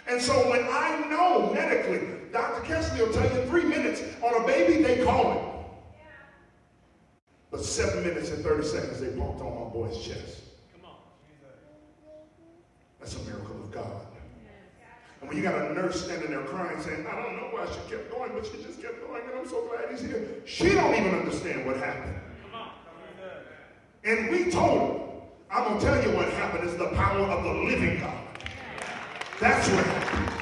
And 0.08 0.22
so 0.22 0.32
when 0.50 0.64
I 0.70 1.04
know 1.10 1.52
medically, 1.52 2.08
Dr. 2.32 2.62
Kessler 2.62 3.06
will 3.06 3.12
tell 3.12 3.24
you 3.24 3.44
three 3.48 3.64
minutes 3.64 4.02
on 4.22 4.42
a 4.42 4.46
baby, 4.46 4.82
they 4.82 5.04
call 5.04 5.32
it. 5.32 5.56
But 7.50 7.64
seven 7.64 8.04
minutes 8.04 8.30
and 8.30 8.44
30 8.44 8.66
seconds, 8.66 9.00
they 9.00 9.08
pumped 9.08 9.40
on 9.40 9.64
my 9.64 9.70
boy's 9.70 10.04
chest. 10.04 10.42
That's 13.00 13.16
a 13.16 13.20
miracle 13.20 13.56
of 13.62 13.70
God. 13.70 14.15
And 15.26 15.34
when 15.34 15.42
you 15.42 15.50
got 15.50 15.60
a 15.60 15.74
nurse 15.74 16.04
standing 16.04 16.30
there 16.30 16.42
crying, 16.42 16.80
saying, 16.80 17.04
I 17.04 17.20
don't 17.20 17.34
know 17.34 17.48
why 17.50 17.66
she 17.66 17.80
kept 17.90 18.12
going, 18.12 18.30
but 18.32 18.46
she 18.46 18.62
just 18.62 18.80
kept 18.80 19.04
going, 19.04 19.22
and 19.28 19.40
I'm 19.40 19.48
so 19.48 19.66
glad 19.66 19.90
he's 19.90 20.00
here. 20.00 20.24
She 20.44 20.68
don't 20.70 20.94
even 20.94 21.16
understand 21.16 21.66
what 21.66 21.76
happened. 21.78 22.14
Come 22.44 22.60
on. 22.60 22.70
And 24.04 24.30
we 24.30 24.52
told 24.52 24.78
her, 24.78 25.00
I'm 25.50 25.64
going 25.64 25.80
to 25.80 25.84
tell 25.84 26.00
you 26.00 26.16
what 26.16 26.28
happened. 26.34 26.68
It's 26.68 26.78
the 26.78 26.90
power 26.90 27.26
of 27.26 27.42
the 27.42 27.54
living 27.64 27.98
God. 27.98 28.16
That's 29.40 29.68
what 29.68 29.84
happened. 29.84 30.32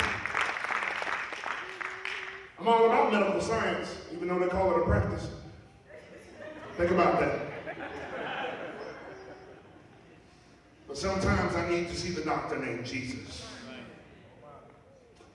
I'm 2.58 2.68
all 2.68 2.84
about 2.84 3.10
medical 3.10 3.40
science, 3.40 3.96
even 4.12 4.28
though 4.28 4.38
they 4.38 4.48
call 4.48 4.70
it 4.72 4.82
a 4.82 4.84
practice. 4.84 5.30
Think 6.76 6.90
about 6.90 7.20
that. 7.20 7.40
But 10.86 10.98
sometimes 10.98 11.56
I 11.56 11.70
need 11.70 11.88
to 11.88 11.96
see 11.96 12.10
the 12.10 12.20
doctor 12.20 12.58
named 12.58 12.84
Jesus. 12.84 13.46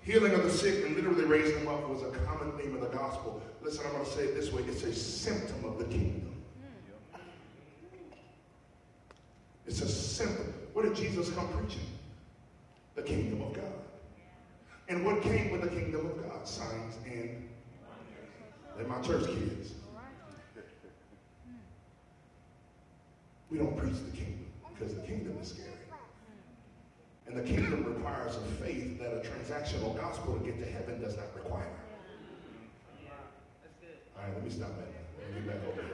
Healing 0.02 0.34
of 0.34 0.44
the 0.44 0.50
sick 0.50 0.86
and 0.86 0.96
literally 0.96 1.26
raising 1.26 1.60
them 1.60 1.68
up 1.68 1.88
was 1.88 2.02
a 2.02 2.12
common 2.26 2.52
theme 2.54 2.74
of 2.76 2.82
the 2.82 2.88
gospel. 2.88 3.42
Listen, 3.62 3.86
I'm 3.86 3.94
going 3.94 4.06
to 4.06 4.12
say 4.12 4.24
it 4.24 4.36
this 4.36 4.52
way 4.52 4.64
it's 4.64 4.84
a 4.84 4.94
symptom 4.94 5.66
of 5.66 5.78
the 5.78 5.86
kingdom. 5.86 6.34
It's 9.68 9.82
a 9.82 9.88
symptom. 9.88 10.54
What 10.74 10.86
did 10.86 10.96
Jesus 10.96 11.30
come 11.32 11.48
preaching? 11.50 11.86
The 12.96 13.04
kingdom 13.04 13.42
of 13.42 13.54
God. 13.54 13.64
And 14.88 15.06
what 15.06 15.22
came 15.22 15.52
with 15.52 15.62
the 15.62 15.70
kingdom 15.70 16.08
of 16.08 16.24
God? 16.24 16.48
Signs 16.48 16.96
and 18.80 18.88
my 18.88 19.00
church 19.02 19.28
kids. 19.28 19.74
We 23.52 23.58
don't 23.58 23.78
preach 23.78 23.94
the 23.94 24.18
kingdom 24.18 24.46
because 24.74 24.96
the 24.96 25.02
kingdom 25.02 25.38
is 25.42 25.50
scary. 25.50 25.79
And 27.30 27.38
the 27.38 27.44
kingdom 27.44 27.86
requires 27.86 28.36
a 28.36 28.42
faith 28.64 29.00
that 29.00 29.14
a 29.14 29.20
transactional 29.20 29.96
gospel 29.96 30.40
to 30.40 30.44
get 30.44 30.60
to 30.60 30.66
heaven 30.66 31.00
does 31.00 31.16
not 31.16 31.28
require. 31.36 31.70
All 34.18 34.24
right, 34.24 34.34
let 34.34 34.44
me 34.44 34.50
stop 34.50 34.70
that. 34.70 34.88
Let 35.20 35.30
me 35.30 35.36
get 35.42 35.48
back 35.48 35.58
over 35.72 35.82
here. 35.82 35.92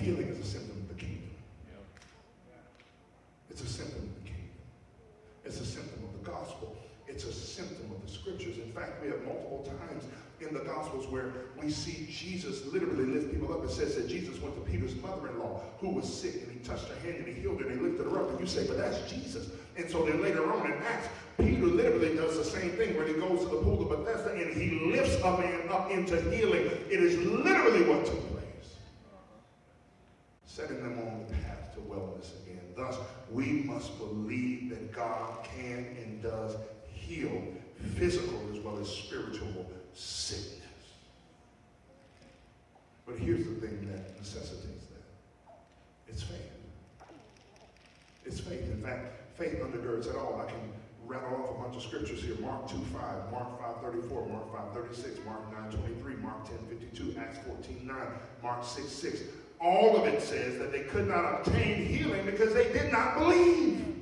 Healing 0.00 0.28
is 0.28 0.38
a 0.38 0.44
symptom 0.44 0.78
of 0.78 0.88
the 0.88 0.94
kingdom. 0.94 1.30
It's 3.50 3.60
a 3.60 3.66
symptom 3.66 3.98
of 3.98 4.14
the 4.14 4.30
kingdom. 4.30 4.48
It's 5.44 5.60
a 5.60 5.66
symptom 5.66 6.02
of 6.02 6.24
the 6.24 6.30
gospel. 6.30 6.74
It's 7.12 7.24
a 7.24 7.32
symptom 7.32 7.92
of 7.92 8.04
the 8.04 8.10
scriptures. 8.10 8.56
In 8.56 8.72
fact, 8.72 9.02
we 9.02 9.08
have 9.08 9.22
multiple 9.22 9.68
times 9.78 10.04
in 10.40 10.54
the 10.54 10.60
Gospels 10.60 11.06
where 11.08 11.32
we 11.62 11.70
see 11.70 12.08
Jesus 12.10 12.64
literally 12.72 13.04
lift 13.04 13.30
people 13.30 13.52
up. 13.52 13.62
It 13.64 13.70
says 13.70 13.96
that 13.96 14.08
Jesus 14.08 14.40
went 14.40 14.54
to 14.54 14.70
Peter's 14.70 14.96
mother-in-law 14.96 15.60
who 15.78 15.90
was 15.90 16.10
sick 16.10 16.42
and 16.42 16.50
he 16.50 16.58
touched 16.60 16.88
her 16.88 16.94
hand 17.06 17.18
and 17.18 17.26
he 17.26 17.34
healed 17.34 17.60
her 17.60 17.68
and 17.68 17.78
he 17.78 17.86
lifted 17.86 18.10
her 18.10 18.18
up. 18.18 18.30
And 18.30 18.40
you 18.40 18.46
say, 18.46 18.66
but 18.66 18.78
that's 18.78 19.10
Jesus. 19.10 19.50
And 19.76 19.88
so 19.90 20.04
then 20.04 20.22
later 20.22 20.50
on 20.50 20.66
in 20.66 20.72
Acts, 20.84 21.08
Peter 21.38 21.66
literally 21.66 22.16
does 22.16 22.38
the 22.38 22.44
same 22.44 22.70
thing 22.70 22.96
where 22.96 23.06
he 23.06 23.14
goes 23.14 23.40
to 23.40 23.46
the 23.46 23.62
pool 23.62 23.82
of 23.82 23.88
Bethesda 23.90 24.32
and 24.32 24.54
he 24.54 24.90
lifts 24.90 25.16
a 25.22 25.38
man 25.38 25.68
up 25.68 25.90
into 25.90 26.18
healing. 26.30 26.64
It 26.90 27.00
is 27.00 27.18
literally 27.18 27.82
what 27.82 28.06
took 28.06 28.32
place. 28.32 28.76
Setting 30.46 30.82
them 30.82 30.98
on 30.98 31.26
the 31.28 31.34
path 31.34 31.74
to 31.74 31.80
wellness 31.80 32.42
again. 32.42 32.60
Thus, 32.74 32.96
we 33.30 33.64
must 33.64 33.98
believe 33.98 34.70
that 34.70 34.92
God 34.92 35.44
can 35.44 35.86
and 36.02 36.22
does 36.22 36.56
heal 37.12 37.42
physical 37.96 38.40
as 38.52 38.58
well 38.60 38.78
as 38.78 38.88
spiritual 38.88 39.70
sickness. 39.92 40.60
But 43.06 43.16
here's 43.16 43.44
the 43.44 43.54
thing 43.54 43.88
that 43.90 44.16
necessitates 44.18 44.86
that 44.86 45.54
it's 46.08 46.22
faith. 46.22 46.38
It's 48.24 48.40
faith. 48.40 48.62
In 48.62 48.82
fact, 48.82 49.36
faith 49.36 49.60
undergirds 49.60 50.08
it 50.08 50.16
all. 50.16 50.40
I 50.40 50.50
can 50.50 50.60
rattle 51.04 51.42
off 51.42 51.50
a 51.50 51.62
bunch 51.62 51.76
of 51.76 51.82
scriptures 51.82 52.22
here. 52.22 52.36
Mark 52.40 52.68
2 52.68 52.76
5, 52.76 53.32
Mark 53.32 53.60
5 53.60 53.82
34, 53.82 54.28
Mark 54.28 54.52
5 54.52 54.74
36, 54.74 55.18
Mark 55.26 55.52
9 55.52 55.70
23, 55.72 56.14
Mark 56.16 56.48
10 56.48 56.58
52, 56.68 57.18
Acts 57.18 57.38
14 57.46 57.80
9, 57.86 57.96
Mark 58.42 58.64
6 58.64 58.88
6. 58.88 59.20
All 59.60 59.96
of 59.96 60.06
it 60.12 60.22
says 60.22 60.58
that 60.58 60.72
they 60.72 60.80
could 60.80 61.08
not 61.08 61.40
obtain 61.46 61.84
healing 61.86 62.24
because 62.24 62.54
they 62.54 62.72
did 62.72 62.90
not 62.90 63.18
believe. 63.18 63.92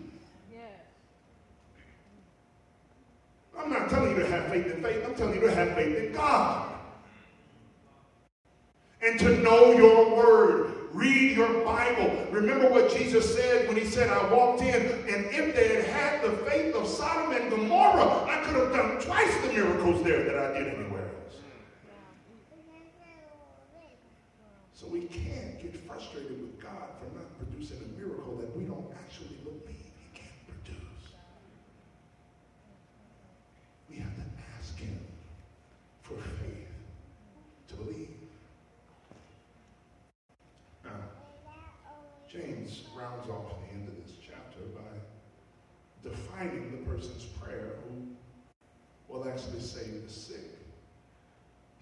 I'm 3.61 3.71
not 3.71 3.91
telling 3.91 4.13
you 4.13 4.19
to 4.23 4.27
have 4.27 4.49
faith 4.49 4.67
in 4.67 4.83
faith. 4.83 5.05
I'm 5.07 5.15
telling 5.15 5.35
you 5.35 5.41
to 5.43 5.55
have 5.55 5.75
faith 5.75 5.97
in 5.97 6.13
God. 6.13 6.73
And 9.03 9.19
to 9.21 9.39
know 9.39 9.73
your 9.73 10.17
word. 10.17 10.77
Read 10.93 11.37
your 11.37 11.65
Bible. 11.65 12.27
Remember 12.33 12.69
what 12.69 12.91
Jesus 12.93 13.35
said 13.35 13.69
when 13.69 13.77
he 13.77 13.85
said, 13.85 14.11
I 14.11 14.33
walked 14.33 14.61
in, 14.63 14.75
and 14.75 15.27
if 15.27 15.55
they 15.55 15.77
had 15.77 15.85
had 15.85 16.23
the 16.23 16.37
faith 16.39 16.75
of 16.75 16.89
Sodom 16.89 17.33
and 17.33 17.49
Gomorrah, 17.49 18.25
I 18.25 18.43
could 18.45 18.57
have 18.57 18.73
done 18.73 19.01
twice 19.01 19.33
the 19.43 19.53
miracles 19.53 20.03
there 20.03 20.25
that 20.25 20.37
I 20.37 20.59
did 20.59 20.75
anywhere 20.75 21.05
else. 21.05 21.37
So 24.75 24.89
we 24.89 25.03
can't 25.03 25.63
get 25.63 25.77
frustrated 25.87 26.41
with 26.41 26.61
God 26.61 26.89
for 26.99 27.15
not 27.17 27.39
producing 27.39 27.79
a 27.79 28.01
miracle 28.01 28.35
that 28.37 28.57
we 28.57 28.65
don't 28.65 28.93
actually 29.05 29.37
believe 29.45 29.77
he 29.77 30.19
can 30.19 30.33
produce. 30.49 31.15
We 33.89 33.97
have 33.99 34.17
to 34.17 34.23
ask 34.59 34.77
him 34.77 34.99
for 36.03 36.15
faith 36.15 36.67
to 37.69 37.75
believe. 37.77 38.09
Now, 40.83 40.91
James 42.33 42.85
rounds 42.97 43.29
off 43.29 43.53
the 43.61 43.75
end 43.75 43.89
of 43.89 43.97
this 43.97 44.17
chapter 44.25 44.61
by 44.75 46.09
defining 46.09 46.71
the 46.71 46.91
person's 46.91 47.25
prayer 47.25 47.73
who 47.85 49.13
will 49.13 49.29
actually 49.29 49.61
save 49.81 50.07
the 50.07 50.13
sick. 50.13 50.59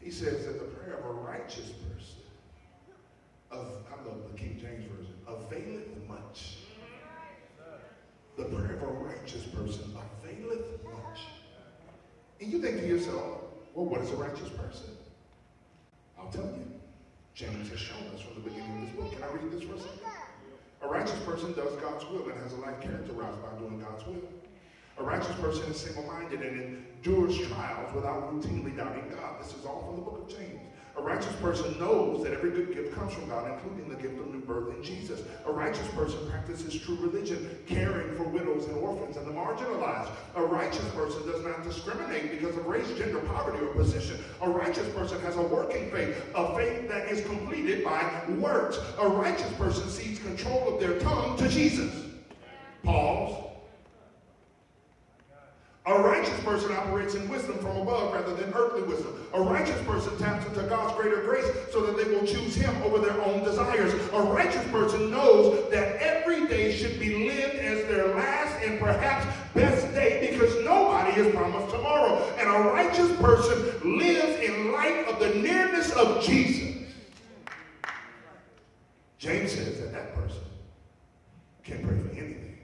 He 0.00 0.10
says 0.10 0.46
that 0.46 0.58
the 0.58 0.66
prayer 0.66 0.98
of 0.98 1.04
a 1.04 1.12
righteous 1.12 1.70
person 1.70 2.22
of, 3.50 3.66
I 3.90 4.06
love 4.06 4.22
the 4.30 4.38
King 4.38 4.58
James 4.60 4.84
Version, 4.92 5.14
availeth 5.26 5.88
much. 6.06 6.58
The 8.36 8.44
prayer 8.44 8.76
of 8.76 8.82
a 8.82 8.86
righteous 8.86 9.42
person 9.46 9.96
availeth 10.22 10.84
much. 10.84 11.20
And 12.40 12.52
you 12.52 12.62
think 12.62 12.80
to 12.80 12.86
yourself, 12.86 13.40
well, 13.74 13.86
what 13.86 14.00
is 14.02 14.10
a 14.10 14.16
righteous 14.16 14.48
person? 14.50 14.96
I'll 16.18 16.30
tell 16.30 16.44
you. 16.44 16.64
James 17.34 17.70
has 17.70 17.78
shown 17.78 18.02
us 18.14 18.20
from 18.20 18.34
the 18.42 18.50
beginning 18.50 18.82
of 18.82 18.86
this 18.86 18.96
book. 18.96 19.12
Can 19.12 19.22
I 19.22 19.32
read 19.32 19.52
this 19.52 19.62
for 19.62 19.74
a 19.74 19.80
second? 19.80 20.00
A 20.82 20.88
righteous 20.88 21.18
person 21.20 21.52
does 21.52 21.74
God's 21.76 22.04
will 22.06 22.28
and 22.28 22.40
has 22.42 22.52
a 22.52 22.56
life 22.56 22.80
characterized 22.80 23.42
by 23.42 23.58
doing 23.58 23.80
God's 23.80 24.06
will. 24.06 24.28
A 24.98 25.04
righteous 25.04 25.36
person 25.36 25.70
is 25.70 25.78
single-minded 25.78 26.40
and 26.40 26.60
endures 26.60 27.38
trials 27.46 27.94
without 27.94 28.34
routinely 28.34 28.76
doubting 28.76 29.08
God. 29.10 29.40
This 29.40 29.54
is 29.54 29.64
all 29.64 29.84
from 29.86 29.96
the 29.96 30.02
book 30.02 30.28
of 30.28 30.36
James. 30.36 30.60
A 30.96 31.00
righteous 31.00 31.34
person 31.36 31.78
knows 31.78 32.24
that 32.24 32.32
every 32.32 32.50
good 32.50 32.74
gift 32.74 32.92
comes 32.92 33.14
from 33.14 33.28
God, 33.28 33.48
including 33.48 33.88
the 33.88 33.94
gift 33.94 34.18
of 34.18 34.34
new 34.34 34.40
birth 34.40 34.74
in 34.74 34.82
Jesus. 34.82 35.22
A 35.46 35.52
righteous 35.52 35.86
person 35.88 36.18
practices 36.28 36.74
true 36.80 36.96
religion, 36.96 37.56
caring 37.68 38.16
for 38.16 38.24
widows 38.24 38.66
and 38.66 38.76
orphans 38.78 39.16
and 39.16 39.24
the 39.24 39.30
marginalized. 39.30 40.10
A 40.34 40.42
righteous 40.42 40.84
person 40.90 41.24
does 41.30 41.44
not 41.44 41.62
discriminate 41.62 42.32
because 42.32 42.56
of 42.56 42.66
race, 42.66 42.88
gender, 42.98 43.20
poverty, 43.20 43.64
or 43.64 43.72
position. 43.74 44.18
A 44.42 44.50
righteous 44.50 44.88
person 44.92 45.20
has 45.20 45.36
a 45.36 45.42
working 45.42 45.88
faith, 45.92 46.20
a 46.34 46.56
faith 46.56 46.88
that 46.88 47.08
is 47.08 47.24
completed 47.24 47.84
by 47.84 48.24
works. 48.30 48.80
A 48.98 49.08
righteous 49.08 49.52
person 49.52 49.88
seeks 49.88 50.18
control 50.18 50.74
of 50.74 50.80
their 50.80 50.98
tongue 50.98 51.38
to 51.38 51.48
Jesus. 51.48 51.94
Pause. 52.82 53.47
A 55.88 56.02
righteous 56.02 56.38
person 56.40 56.70
operates 56.72 57.14
in 57.14 57.26
wisdom 57.30 57.56
from 57.60 57.78
above 57.78 58.12
rather 58.12 58.34
than 58.34 58.52
earthly 58.52 58.82
wisdom. 58.82 59.26
A 59.32 59.40
righteous 59.40 59.80
person 59.86 60.14
taps 60.18 60.46
into 60.46 60.62
God's 60.64 60.94
greater 61.00 61.22
grace 61.22 61.46
so 61.72 61.80
that 61.80 61.96
they 61.96 62.14
will 62.14 62.26
choose 62.26 62.54
Him 62.54 62.76
over 62.82 62.98
their 62.98 63.18
own 63.22 63.42
desires. 63.42 63.94
A 64.12 64.20
righteous 64.20 64.66
person 64.68 65.10
knows 65.10 65.70
that 65.70 65.96
every 65.96 66.46
day 66.46 66.76
should 66.76 67.00
be 67.00 67.26
lived 67.26 67.54
as 67.54 67.86
their 67.86 68.14
last 68.14 68.62
and 68.62 68.78
perhaps 68.78 69.34
best 69.54 69.90
day 69.94 70.28
because 70.30 70.54
nobody 70.62 71.22
is 71.22 71.34
promised 71.34 71.70
tomorrow. 71.74 72.22
And 72.38 72.50
a 72.50 72.68
righteous 72.68 73.10
person 73.16 73.98
lives 73.98 74.40
in 74.40 74.72
light 74.72 75.08
of 75.08 75.18
the 75.18 75.40
nearness 75.40 75.90
of 75.92 76.22
Jesus. 76.22 76.84
James 79.16 79.52
says 79.52 79.80
that 79.80 79.92
that 79.92 80.14
person 80.14 80.42
can 81.64 81.78
pray 81.82 81.98
for 81.98 82.10
anything. 82.10 82.58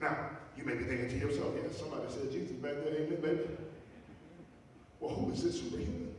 Now, 0.00 0.35
you 0.56 0.64
may 0.64 0.74
be 0.74 0.84
thinking 0.84 1.08
to 1.08 1.16
yourself, 1.16 1.54
yeah, 1.56 1.70
somebody 1.76 2.02
said 2.08 2.32
Jesus 2.32 2.52
back 2.52 2.72
there, 2.84 2.94
amen, 2.94 3.20
baby. 3.20 3.40
Well, 5.00 5.14
who 5.14 5.32
is 5.32 5.42
this 5.42 5.60
superhuman? 5.60 6.14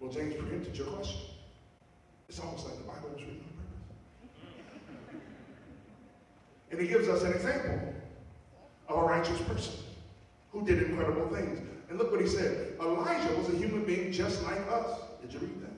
Well, 0.00 0.10
James 0.12 0.34
preempted 0.34 0.76
your 0.76 0.86
question. 0.86 1.20
It's 2.28 2.38
almost 2.38 2.66
like 2.66 2.76
the 2.76 2.84
Bible 2.84 3.10
was 3.14 3.22
written 3.22 3.40
on 3.40 3.50
purpose. 5.08 5.22
And 6.70 6.80
he 6.80 6.86
gives 6.86 7.08
us 7.08 7.22
an 7.22 7.32
example 7.32 7.94
of 8.88 8.98
a 8.98 9.02
righteous 9.06 9.40
person 9.42 9.74
who 10.52 10.64
did 10.64 10.82
incredible 10.84 11.28
things. 11.28 11.60
And 11.88 11.98
look 11.98 12.12
what 12.12 12.20
he 12.20 12.28
said. 12.28 12.74
Elijah 12.80 13.34
was 13.34 13.48
a 13.48 13.56
human 13.56 13.84
being 13.84 14.12
just 14.12 14.42
like 14.44 14.60
us. 14.70 15.00
Did 15.22 15.32
you 15.32 15.40
read 15.40 15.62
that? 15.62 15.72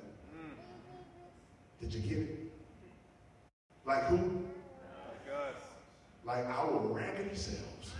Did 1.80 1.94
you 1.94 2.00
get 2.00 2.18
it? 2.18 2.52
Like 3.86 4.04
who? 4.04 4.44
Like 6.24 6.46
our 6.46 6.78
raggedy 6.78 7.34
selves. 7.34 7.92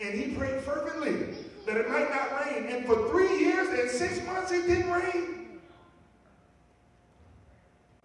And 0.00 0.18
he 0.18 0.34
prayed 0.34 0.62
fervently 0.62 1.34
that 1.66 1.76
it 1.76 1.90
might 1.90 2.10
not 2.10 2.46
rain. 2.46 2.66
And 2.66 2.86
for 2.86 3.08
three 3.10 3.38
years 3.40 3.68
and 3.68 3.90
six 3.90 4.24
months, 4.26 4.52
it 4.52 4.66
didn't 4.66 4.90
rain. 4.90 5.58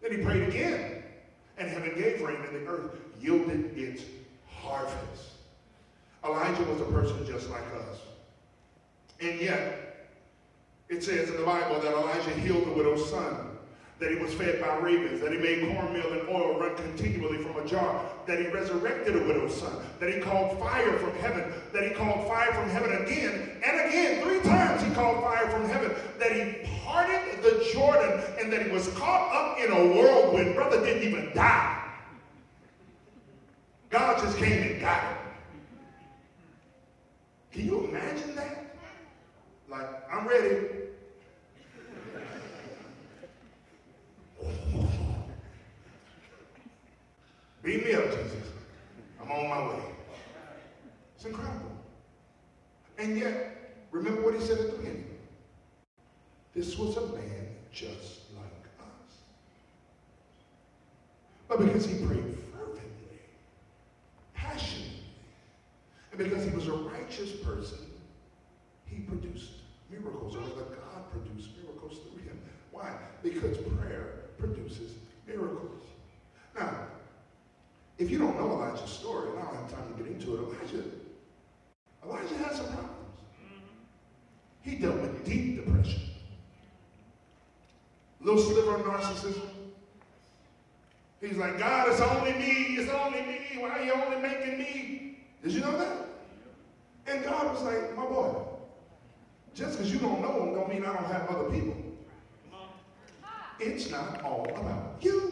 Then 0.01 0.11
he 0.11 0.17
prayed 0.17 0.49
again. 0.49 1.03
And 1.57 1.69
heaven 1.69 1.93
gave 1.95 2.21
rain, 2.21 2.37
and 2.37 2.55
the 2.55 2.69
earth 2.69 2.91
yielded 3.21 3.77
its 3.77 4.03
harvest. 4.49 5.33
Elijah 6.25 6.63
was 6.63 6.81
a 6.81 6.85
person 6.85 7.25
just 7.27 7.49
like 7.49 7.65
us. 7.75 7.99
And 9.21 9.39
yet, 9.39 10.09
it 10.89 11.03
says 11.03 11.29
in 11.29 11.37
the 11.37 11.43
Bible 11.43 11.79
that 11.79 11.93
Elijah 11.93 12.31
healed 12.31 12.65
the 12.65 12.71
widow's 12.71 13.09
son 13.09 13.52
that 14.03 14.11
he 14.11 14.17
was 14.17 14.33
fed 14.33 14.59
by 14.59 14.75
ravens, 14.79 15.21
that 15.21 15.31
he 15.31 15.37
made 15.37 15.61
cornmeal 15.73 16.11
and 16.11 16.27
oil 16.27 16.59
run 16.59 16.75
continually 16.75 17.37
from 17.37 17.55
a 17.55 17.65
jar, 17.65 18.03
that 18.27 18.37
he 18.37 18.47
resurrected 18.47 19.15
a 19.15 19.19
widow's 19.19 19.55
son, 19.55 19.81
that 20.01 20.13
he 20.13 20.19
called 20.19 20.59
fire 20.59 20.99
from 20.99 21.15
heaven, 21.19 21.53
that 21.71 21.87
he 21.87 21.91
called 21.91 22.27
fire 22.27 22.51
from 22.53 22.67
heaven 22.69 22.91
again 23.01 23.61
and 23.65 23.87
again. 23.87 24.21
Three 24.21 24.41
times 24.41 24.83
he 24.83 24.93
called 24.93 25.23
fire 25.23 25.49
from 25.49 25.69
heaven, 25.69 25.95
that 26.19 26.33
he 26.33 26.67
parted 26.83 27.41
the 27.41 27.65
Jordan, 27.71 28.21
and 28.37 28.51
that 28.51 28.65
he 28.65 28.71
was 28.73 28.89
caught 28.89 29.33
up 29.33 29.57
in 29.57 29.71
a 29.71 29.95
whirlwind. 29.95 30.53
Brother 30.53 30.83
didn't 30.83 31.03
even 31.07 31.33
die. 31.33 31.81
God 33.89 34.21
just 34.21 34.37
came 34.37 34.63
and 34.63 34.81
got 34.81 35.01
him. 35.01 35.17
Can 37.53 37.65
you 37.67 37.87
imagine 37.87 38.35
that? 38.35 38.65
Like, 39.69 39.87
I'm 40.11 40.27
ready. 40.27 40.83
Beat 47.63 47.85
me 47.85 47.93
up, 47.93 48.03
Jesus. 48.11 48.49
I'm 49.21 49.31
on 49.31 49.49
my 49.49 49.69
way. 49.69 49.83
It's 51.15 51.23
incredible. 51.23 51.71
And 52.97 53.17
yet, 53.17 53.85
remember 53.91 54.21
what 54.21 54.33
he 54.33 54.41
said 54.41 54.59
at 54.59 54.71
the 54.71 54.77
beginning. 54.77 55.05
This 56.53 56.77
was 56.77 56.97
a 56.97 57.07
man 57.07 57.47
just 57.71 58.19
like 58.35 58.67
us. 58.79 59.15
But 61.47 61.59
because 61.59 61.85
he 61.85 62.05
prayed 62.05 62.37
fervently, 62.51 63.21
passionately, 64.33 64.99
and 66.11 66.19
because 66.19 66.43
he 66.43 66.51
was 66.51 66.67
a 66.67 66.73
righteous 67.13 67.35
person, 67.43 67.77
he 68.85 69.01
produced 69.01 69.51
miracles, 69.89 70.35
or 70.35 70.39
rather 70.39 70.63
God 70.63 71.11
produced 71.11 71.49
miracles 71.61 71.99
through 71.99 72.23
him. 72.23 72.39
Why? 72.71 72.91
Because 73.21 73.57
prayer 73.57 74.29
produces 74.37 74.93
miracles. 75.27 75.81
Now, 76.57 76.87
if 77.97 78.09
you 78.09 78.17
don't 78.17 78.37
know 78.37 78.51
Elijah's 78.51 78.89
story, 78.89 79.29
and 79.29 79.39
I 79.39 79.43
don't 79.43 79.55
have 79.55 79.71
time 79.71 79.93
to 79.93 80.03
get 80.03 80.11
into 80.11 80.35
it, 80.35 80.39
Elijah, 80.39 80.83
Elijah 82.03 82.37
had 82.37 82.53
some 82.53 82.67
problems. 82.67 82.89
He 84.61 84.75
dealt 84.75 84.99
with 84.99 85.25
deep 85.25 85.57
depression, 85.57 86.01
little 88.21 88.41
sliver 88.41 88.75
of 88.75 88.81
narcissism. 88.81 89.49
He's 91.21 91.37
like, 91.37 91.57
God, 91.59 91.89
it's 91.89 92.01
only 92.01 92.33
me, 92.33 92.77
it's 92.77 92.91
only 92.91 93.21
me. 93.21 93.39
Why 93.59 93.69
are 93.69 93.83
you 93.83 93.93
only 93.93 94.17
making 94.17 94.57
me? 94.57 95.19
Did 95.41 95.53
you 95.53 95.61
know 95.61 95.77
that? 95.77 96.12
And 97.13 97.23
God 97.23 97.53
was 97.53 97.61
like, 97.61 97.95
my 97.95 98.05
boy, 98.05 98.33
just 99.53 99.77
because 99.77 99.93
you 99.93 99.99
don't 99.99 100.19
know 100.19 100.43
him 100.43 100.55
don't 100.55 100.67
mean 100.67 100.83
I 100.83 100.93
don't 100.93 101.05
have 101.05 101.29
other 101.29 101.49
people. 101.51 101.75
It's 103.59 103.91
not 103.91 104.23
all 104.23 104.49
about 104.49 104.97
you. 104.99 105.31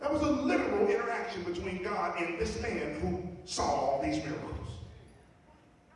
That 0.00 0.10
was 0.10 0.22
a 0.22 0.30
literal 0.30 0.88
interaction 0.88 1.42
between 1.42 1.82
God 1.82 2.18
and 2.18 2.38
this 2.38 2.60
man 2.62 2.98
who 3.00 3.28
saw 3.44 3.64
all 3.64 4.02
these 4.02 4.24
miracles. 4.24 4.68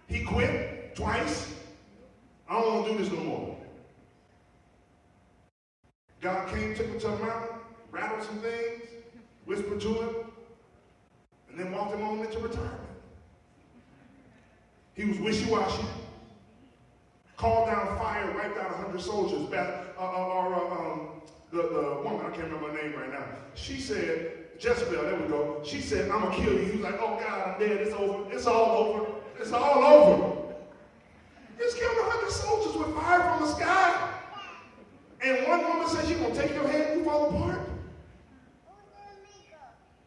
He 0.07 0.23
quit 0.23 0.95
twice. 0.95 1.55
I 2.49 2.61
don't 2.61 2.75
want 2.75 2.87
to 2.89 2.93
do 2.93 2.99
this 2.99 3.13
no 3.13 3.25
more. 3.25 3.57
God 6.21 6.49
came, 6.49 6.75
took 6.75 6.87
him 6.87 7.01
to 7.01 7.09
a 7.09 7.19
mountain, 7.19 7.57
rattled 7.91 8.23
some 8.23 8.39
things, 8.39 8.83
whispered 9.47 9.81
to 9.81 9.95
him, 9.95 10.15
and 11.51 11.59
then 11.59 11.73
walked 11.73 11.95
him 11.95 12.03
on 12.03 12.19
into 12.19 12.39
retirement. 12.39 12.88
He 14.99 15.05
was 15.05 15.19
wishy-washy. 15.21 15.85
Called 17.37 17.69
down 17.69 17.97
fire, 17.99 18.33
wiped 18.35 18.59
out 18.59 18.73
100 18.73 19.01
soldiers. 19.01 19.43
Beth, 19.49 19.95
uh, 19.97 20.03
uh, 20.03 20.49
uh, 20.49 20.75
um, 20.75 21.09
the, 21.53 21.63
the 21.63 22.03
woman, 22.03 22.27
I 22.27 22.31
can't 22.31 22.51
remember 22.51 22.73
her 22.73 22.83
name 22.83 22.99
right 22.99 23.13
now, 23.13 23.25
she 23.55 23.79
said, 23.79 24.33
Jezebel, 24.59 25.01
there 25.01 25.15
we 25.15 25.29
go. 25.29 25.61
She 25.65 25.81
said, 25.81 26.11
I'm 26.11 26.23
going 26.23 26.37
to 26.37 26.43
kill 26.43 26.53
you. 26.53 26.65
He 26.65 26.73
was 26.73 26.81
like, 26.81 27.01
oh 27.01 27.17
God, 27.17 27.55
I'm 27.55 27.61
dead. 27.61 27.81
It's 27.81 27.95
over. 27.95 28.35
It's 28.35 28.47
all 28.49 28.77
over. 28.77 29.07
It's 29.39 29.53
all 29.53 29.85
over. 29.85 30.37
He's 31.59 31.75
killed 31.75 31.97
100 31.97 32.31
soldiers 32.33 32.77
with 32.77 32.97
fire 32.97 33.21
from 33.21 33.47
the 33.47 33.55
sky. 33.55 34.15
And 35.23 35.47
one 35.47 35.63
woman 35.63 35.89
says, 35.89 36.11
you're 36.11 36.19
going 36.19 36.35
to 36.35 36.41
take 36.41 36.55
your 36.55 36.67
head 36.67 36.91
and 36.91 37.01
you 37.01 37.05
fall 37.05 37.29
apart. 37.29 37.61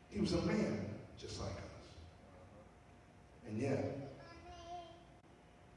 He 0.10 0.20
was 0.20 0.34
a 0.34 0.42
man 0.42 0.86
just 1.18 1.40
like 1.40 1.50
us. 1.50 1.96
And 3.48 3.58
yet, 3.58 4.02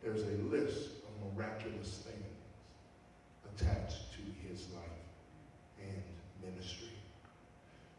there's 0.05 0.23
a 0.23 0.43
list 0.55 0.91
of 1.09 1.35
miraculous 1.35 2.05
things 2.05 2.21
attached 3.57 4.13
to 4.13 4.21
his 4.47 4.67
life 4.75 4.85
and 5.81 6.03
ministry. 6.43 6.89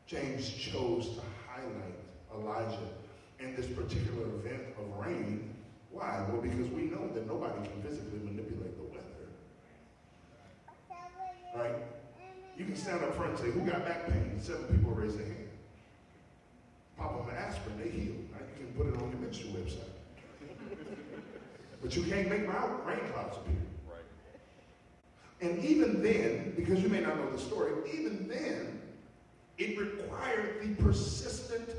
James 0.06 0.48
chose 0.48 1.16
to 1.16 1.22
highlight 1.50 1.98
Elijah 2.34 2.90
in 3.40 3.56
this 3.56 3.66
particular 3.66 4.26
event 4.36 4.62
of 4.78 5.06
rain. 5.06 5.56
Why? 5.92 6.26
Well, 6.30 6.42
because 6.42 6.70
we 6.70 6.84
know 6.84 7.10
that 7.14 7.26
nobody 7.26 7.68
can 7.68 7.82
physically 7.82 8.20
manipulate 8.20 8.78
the 8.78 8.84
weather. 8.84 9.28
Right? 11.56 11.76
You 12.56 12.66
can 12.66 12.76
stand 12.76 13.04
up 13.04 13.16
front 13.16 13.32
and 13.32 13.40
say, 13.40 13.52
Who 13.52 13.62
got 13.62 13.84
back 13.84 14.06
pain? 14.08 14.40
Seven 14.40 14.66
people 14.66 14.92
raise 14.92 15.16
their 15.16 15.26
hand. 15.26 15.50
Pop 16.98 17.18
them 17.18 17.36
an 17.36 17.42
aspirin, 17.42 17.80
they 17.80 17.90
heal. 17.90 18.14
Right? 18.32 18.44
You 18.60 18.66
can 18.66 18.74
put 18.76 18.88
it 18.88 19.02
on 19.02 19.10
your 19.10 19.20
ministry 19.20 19.50
website. 19.50 19.96
But 21.82 21.96
you 21.96 22.04
can't 22.04 22.30
make 22.30 22.48
my 22.48 22.54
rain 22.86 23.00
clouds 23.14 23.38
appear. 23.38 23.62
Right. 23.90 24.02
And 25.42 25.64
even 25.64 26.02
then, 26.02 26.54
because 26.56 26.82
you 26.82 26.90
may 26.90 27.02
not 27.02 27.18
know 27.18 27.30
the 27.32 27.40
story, 27.40 27.72
even 27.94 28.28
then, 28.28 28.82
it 29.58 29.78
required 29.78 30.62
the 30.62 30.84
persistent 30.84 31.70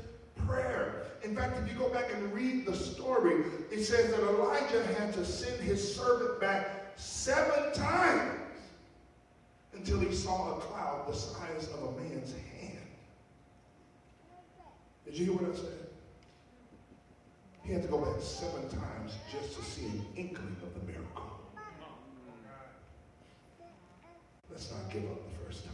prayer. 0.45 1.03
In 1.23 1.35
fact, 1.35 1.59
if 1.59 1.71
you 1.71 1.77
go 1.77 1.89
back 1.89 2.13
and 2.13 2.33
read 2.33 2.65
the 2.65 2.75
story, 2.75 3.43
it 3.71 3.83
says 3.83 4.11
that 4.11 4.19
Elijah 4.21 4.85
had 4.97 5.13
to 5.13 5.25
send 5.25 5.59
his 5.61 5.95
servant 5.95 6.39
back 6.39 6.93
seven 6.95 7.73
times 7.73 8.39
until 9.73 9.99
he 9.99 10.13
saw 10.13 10.57
a 10.57 10.61
cloud 10.61 11.07
the 11.07 11.15
size 11.15 11.69
of 11.73 11.83
a 11.83 12.01
man's 12.01 12.33
hand. 12.33 12.77
Did 15.05 15.17
you 15.17 15.25
hear 15.25 15.33
what 15.35 15.53
I 15.53 15.57
said? 15.57 15.86
He 17.67 17.73
had 17.73 17.81
to 17.81 17.89
go 17.89 17.97
back 17.97 18.15
seven 18.21 18.61
times 18.69 19.15
just 19.29 19.57
to 19.57 19.61
see 19.61 19.87
an 19.87 20.05
inkling 20.15 20.55
of 20.63 20.73
the 20.73 20.89
miracle. 20.89 21.41
Let's 24.49 24.71
not 24.71 24.89
give 24.89 25.03
up 25.03 25.19
the 25.29 25.43
first 25.43 25.65
time. 25.65 25.73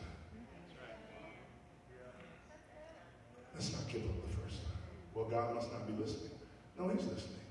Let's 3.54 3.72
not 3.74 3.88
give 3.88 4.02
up 4.06 4.28
the 4.28 4.38
first 4.42 4.64
time. 4.64 4.74
Well, 5.14 5.26
God 5.26 5.54
must 5.54 5.72
not 5.72 5.86
be 5.86 5.94
listening. 5.94 6.32
No, 6.80 6.90
He's 6.90 7.06
listening. 7.06 7.46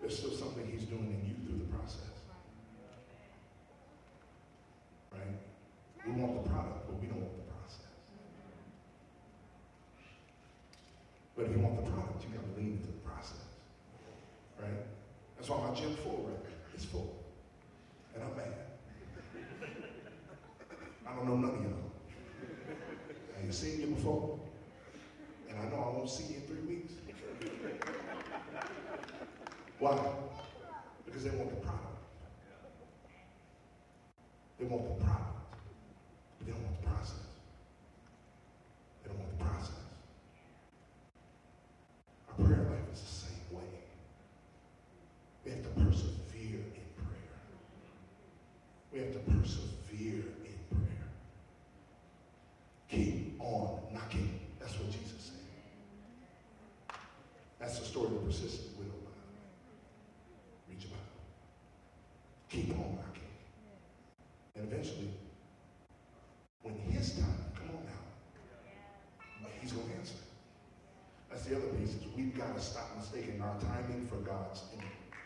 There's 0.00 0.16
still 0.16 0.30
something 0.30 0.64
He's 0.70 0.84
doing 0.84 1.10
in 1.10 1.26
you 1.26 1.34
through 1.44 1.58
the 1.58 1.76
process. 1.76 2.22
Right? 5.10 5.34
We 6.06 6.12
want 6.12 6.44
the 6.44 6.48
product, 6.48 6.86
but 6.86 7.00
we 7.00 7.08
don't 7.08 7.18
want 7.18 7.34
the 7.34 7.52
process. 7.52 7.90
But 11.36 11.46
if 11.46 11.56
you 11.56 11.58
want 11.58 11.84
the 11.84 11.90
product, 11.90 12.22
you 12.22 12.30
got 12.30 12.46
to 12.54 12.60
lean 12.60 12.78
into 12.78 12.97
process. 13.18 13.42
Right? 14.60 14.70
That's 15.36 15.48
why 15.48 15.68
my 15.68 15.74
gym 15.74 15.94
full 15.96 16.24
record 16.28 16.52
is 16.76 16.84
full. 16.84 17.16
And 18.14 18.24
I'm 18.24 18.36
mad. 18.36 18.54
I 21.06 21.14
don't 21.16 21.26
know 21.26 21.36
none 21.36 21.50
of 21.50 21.62
y'all. 21.62 21.92
Now 23.36 23.46
you 23.46 23.52
seen 23.52 23.80
you 23.80 23.86
before, 23.88 24.38
and 25.48 25.58
I 25.58 25.64
know 25.64 25.76
I 25.76 25.96
won't 25.96 26.10
see 26.10 26.24
you 26.24 26.36
in 26.36 26.42
three 26.42 26.76
weeks. 26.76 26.92
Why? 29.78 29.98
Because 31.06 31.24
they 31.24 31.30
want 31.30 31.50
the 31.50 31.56
product. 31.66 31.84
They 34.58 34.66
want 34.66 34.98
the 34.98 35.04
product, 35.04 35.38
but 36.38 36.46
they 36.46 36.52
don't 36.52 36.62
want 36.64 36.80
the 36.82 36.88
process. 36.88 37.26
They 39.02 39.10
don't 39.10 39.18
want 39.20 39.38
the 39.38 39.44
process. 39.44 39.70
Our 42.28 42.44
prayer 42.44 42.64
life 42.64 42.92
is 42.92 43.00
the 43.00 43.06
same 43.06 43.56
way. 43.56 43.70
We 45.44 45.52
have 45.52 45.62
to 45.62 45.68
persevere 45.80 46.60
in 46.74 46.86
prayer. 46.98 47.38
We 48.92 48.98
have 48.98 49.12
to 49.12 49.20
persevere 49.30 50.24
in 50.44 50.58
prayer. 50.76 51.08
Keep 52.90 53.40
on 53.40 53.78
knocking. 53.94 54.40
That's 54.58 54.74
what 54.74 54.90
Jesus 54.90 55.30
said. 55.30 56.96
That's 57.60 57.77
the 57.77 57.77
story 57.88 58.06
of 58.06 58.12
the 58.12 58.18
persistent 58.18 58.76
widow. 58.76 58.92
Reach 60.68 60.84
about. 60.84 61.08
Keep 62.50 62.70
on 62.72 62.96
knocking. 62.96 63.32
And 64.56 64.70
eventually, 64.70 65.10
when 66.62 66.74
his 66.74 67.12
time, 67.12 67.40
come 67.54 67.70
on 67.76 67.84
now, 67.86 69.48
he's 69.60 69.72
going 69.72 69.88
to 69.88 69.96
answer. 69.96 70.14
That's 71.30 71.44
the 71.44 71.56
other 71.56 71.68
piece 71.78 71.90
is 71.90 72.02
we've 72.14 72.36
got 72.36 72.54
to 72.54 72.60
stop 72.62 72.94
mistaking 72.96 73.40
our 73.40 73.58
timing 73.60 74.06
for 74.06 74.16
God's 74.16 74.62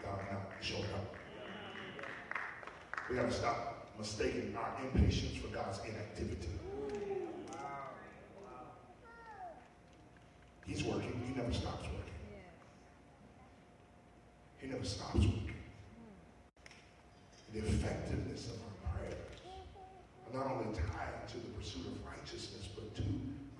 God 0.02 0.18
not 0.30 0.50
showing 0.60 0.84
up. 0.94 1.14
We 3.10 3.16
got 3.16 3.28
to 3.28 3.32
stop 3.34 3.88
mistaking 3.98 4.56
our 4.56 4.76
impatience 4.84 5.36
for 5.36 5.48
God's 5.48 5.80
inactivity. 5.80 6.48
He's 10.66 10.84
working. 10.84 11.20
He 11.26 11.34
never 11.34 11.52
stops 11.52 11.84
working. 11.84 12.01
Stops 14.84 15.14
working. 15.14 15.54
The 17.52 17.60
effectiveness 17.60 18.46
of 18.46 18.54
our 18.62 18.98
prayers 18.98 19.14
are 20.26 20.38
not 20.38 20.52
only 20.52 20.74
tied 20.74 21.28
to 21.28 21.36
the 21.36 21.48
pursuit 21.58 21.86
of 21.86 22.04
righteousness, 22.04 22.68
but 22.74 22.94
to 22.96 23.02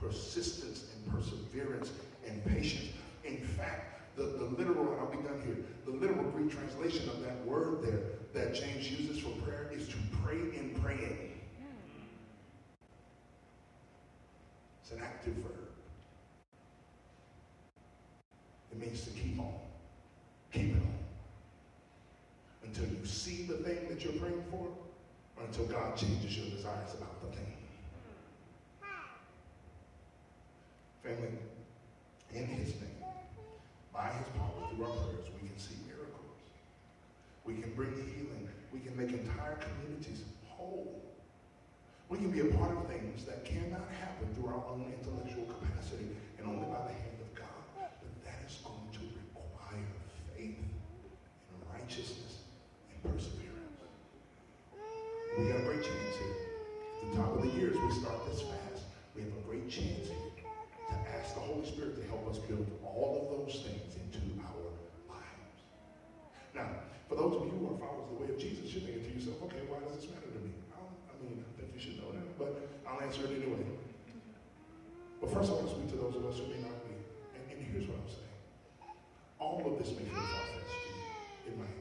persistence 0.01 0.85
and 0.93 1.15
perseverance 1.15 1.93
and 2.27 2.45
patience. 2.45 2.89
In 3.25 3.37
fact, 3.37 4.17
the, 4.17 4.25
the 4.25 4.45
literal, 4.45 4.93
and 4.93 5.01
I'll 5.01 5.11
be 5.11 5.19
done 5.19 5.41
here, 5.45 5.57
the 5.87 5.93
literal 5.93 6.25
Greek 6.31 6.51
translation 6.51 7.09
of 7.09 7.23
that 7.23 7.45
word 7.47 7.83
there 7.83 8.01
that 8.35 8.55
James 8.55 8.91
uses 8.91 9.19
for 9.19 9.31
prayer 9.43 9.71
is 9.73 9.87
to 9.89 9.97
pray 10.23 10.37
in 10.37 10.75
praying. 10.83 11.41
It's 14.83 14.93
an 14.93 15.01
active 15.03 15.35
verb. 15.35 15.69
It 18.73 18.81
means 18.81 19.05
to 19.05 19.11
keep 19.11 19.39
on. 19.39 19.55
Keep 20.53 20.77
it 20.77 20.83
on. 20.83 20.99
Until 22.65 22.85
you 22.85 23.05
see 23.33 23.43
the 23.45 23.55
thing 23.55 23.89
that 23.89 24.05
you're 24.05 24.13
praying 24.15 24.45
for, 24.51 24.69
until 25.43 25.65
God 25.67 25.97
changes 25.97 26.37
your 26.37 26.51
desires 26.51 26.95
about 26.95 27.21
the 27.21 27.37
thing. 27.37 27.47
Family, 31.03 31.39
in 32.35 32.47
his 32.47 32.75
name, 32.75 33.03
by 33.93 34.09
his 34.09 34.27
power, 34.37 34.69
through 34.71 34.85
our 34.85 34.93
prayers, 34.93 35.29
we 35.41 35.49
can 35.49 35.59
see 35.59 35.75
miracles. 35.87 36.39
We 37.45 37.55
can 37.55 37.75
bring 37.75 37.93
healing. 37.93 38.49
We 38.73 38.81
can 38.81 38.97
make 38.97 39.11
entire 39.11 39.57
communities 39.57 40.23
whole. 40.49 41.03
We 42.09 42.19
can 42.19 42.31
be 42.31 42.41
a 42.41 42.53
part 42.57 42.77
of 42.77 42.87
things 42.87 43.25
that 43.25 43.45
cannot 43.45 43.89
happen 43.99 44.29
through 44.35 44.49
our 44.49 44.63
own 44.69 44.93
intellectual 45.01 45.45
capacity 45.45 46.09
and 46.39 46.47
only 46.47 46.67
by 46.67 46.87
the 46.87 46.93
hand 46.93 47.19
of 47.21 47.35
God. 47.35 47.63
But 47.81 48.25
that 48.25 48.47
is 48.47 48.59
going 48.63 48.89
to 48.93 49.01
require 49.19 49.89
faith 50.37 50.61
and 50.61 51.59
righteousness 51.73 52.47
and 52.93 53.03
perseverance. 53.03 53.43
We 55.39 55.49
got 55.49 55.61
a 55.61 55.65
great 55.65 55.83
chance 55.83 56.17
here. 56.21 56.37
At 57.03 57.11
the 57.11 57.17
top 57.17 57.37
of 57.37 57.43
the 57.43 57.49
year, 57.59 57.71
as 57.71 57.79
we 57.79 57.91
start 58.01 58.21
this 58.29 58.43
fast, 58.43 58.85
we 59.17 59.23
have 59.23 59.33
a 59.33 59.49
great 59.49 59.69
chance 59.69 60.09
here 60.09 60.45
to 60.91 60.97
ask 61.17 61.35
the 61.35 61.41
Holy 61.41 61.65
Spirit 61.67 61.97
to 61.97 62.07
help 62.09 62.29
us 62.29 62.37
build 62.39 62.69
all 62.85 63.25
of 63.25 63.39
those 63.41 63.65
things 63.65 63.97
into 63.97 64.21
our 64.45 64.69
lives. 65.09 65.59
Now, 66.55 66.69
for 67.09 67.17
those 67.17 67.35
of 67.41 67.47
you 67.47 67.53
who 67.57 67.75
are 67.75 67.79
followers 67.81 68.13
of 68.13 68.19
the 68.19 68.25
way 68.25 68.29
of 68.29 68.32
Jesus, 68.43 68.75
you're 68.75 68.83
thinking 68.83 69.07
to 69.07 69.15
yourself, 69.15 69.39
okay, 69.47 69.63
why 69.71 69.79
does 69.87 69.95
this 69.95 70.11
matter 70.11 70.27
to 70.27 70.41
me? 70.43 70.51
I, 70.75 70.83
I 70.83 71.15
mean, 71.23 71.47
I 71.47 71.51
think 71.55 71.71
you 71.71 71.79
should 71.79 72.03
know 72.03 72.11
that, 72.11 72.27
but 72.35 72.59
I'll 72.83 72.99
answer 72.99 73.23
it 73.31 73.39
anyway. 73.39 73.63
But 75.23 75.31
first, 75.31 75.47
I 75.47 75.63
want 75.63 75.71
to 75.71 75.75
speak 75.79 75.95
to 75.95 75.99
those 76.03 76.19
of 76.19 76.27
us 76.27 76.43
who 76.43 76.51
may 76.51 76.59
not 76.59 76.75
be. 76.83 76.99
And, 77.39 77.43
and 77.55 77.59
here's 77.63 77.87
what 77.87 78.03
I'm 78.03 78.11
saying. 78.11 78.35
All 79.39 79.63
of 79.63 79.79
this 79.79 79.95
may 79.95 80.03
feel 80.11 80.19
far-fetched 80.19 80.75
to 80.75 80.91
you. 80.91 81.55
It 81.55 81.59
might. 81.63 81.79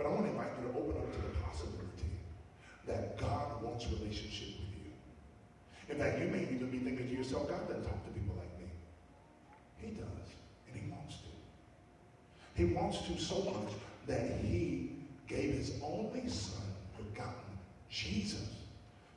But 0.00 0.08
I 0.08 0.16
want 0.16 0.24
to 0.24 0.32
invite 0.32 0.48
you 0.56 0.72
to 0.72 0.80
open 0.80 0.96
up 0.96 1.12
to 1.12 1.20
the 1.20 1.32
possibility 1.44 2.12
that 2.88 3.20
God 3.20 3.60
wants 3.60 3.84
relationship 3.84 4.56
with 4.64 4.80
you. 4.80 4.96
In 5.92 6.00
fact, 6.00 6.24
you 6.24 6.32
may 6.32 6.48
even 6.48 6.72
be 6.72 6.80
thinking 6.80 7.04
to 7.04 7.14
yourself, 7.20 7.52
God 7.52 7.68
doesn't 7.68 7.84
talk 7.84 8.00
to 8.00 8.12
people 8.16 8.32
like 8.40 8.48
me. 8.56 8.72
He 9.76 9.92
does, 9.92 10.28
and 10.64 10.72
he 10.72 10.88
wants 10.88 11.20
to. 11.20 11.32
He 12.56 12.64
wants 12.72 13.04
to 13.04 13.20
so 13.20 13.44
much 13.44 13.76
that 14.08 14.40
he 14.40 14.97
gave 15.28 15.54
his 15.54 15.72
only 15.82 16.28
son, 16.28 16.62
begotten 16.96 17.34
Jesus, 17.90 18.48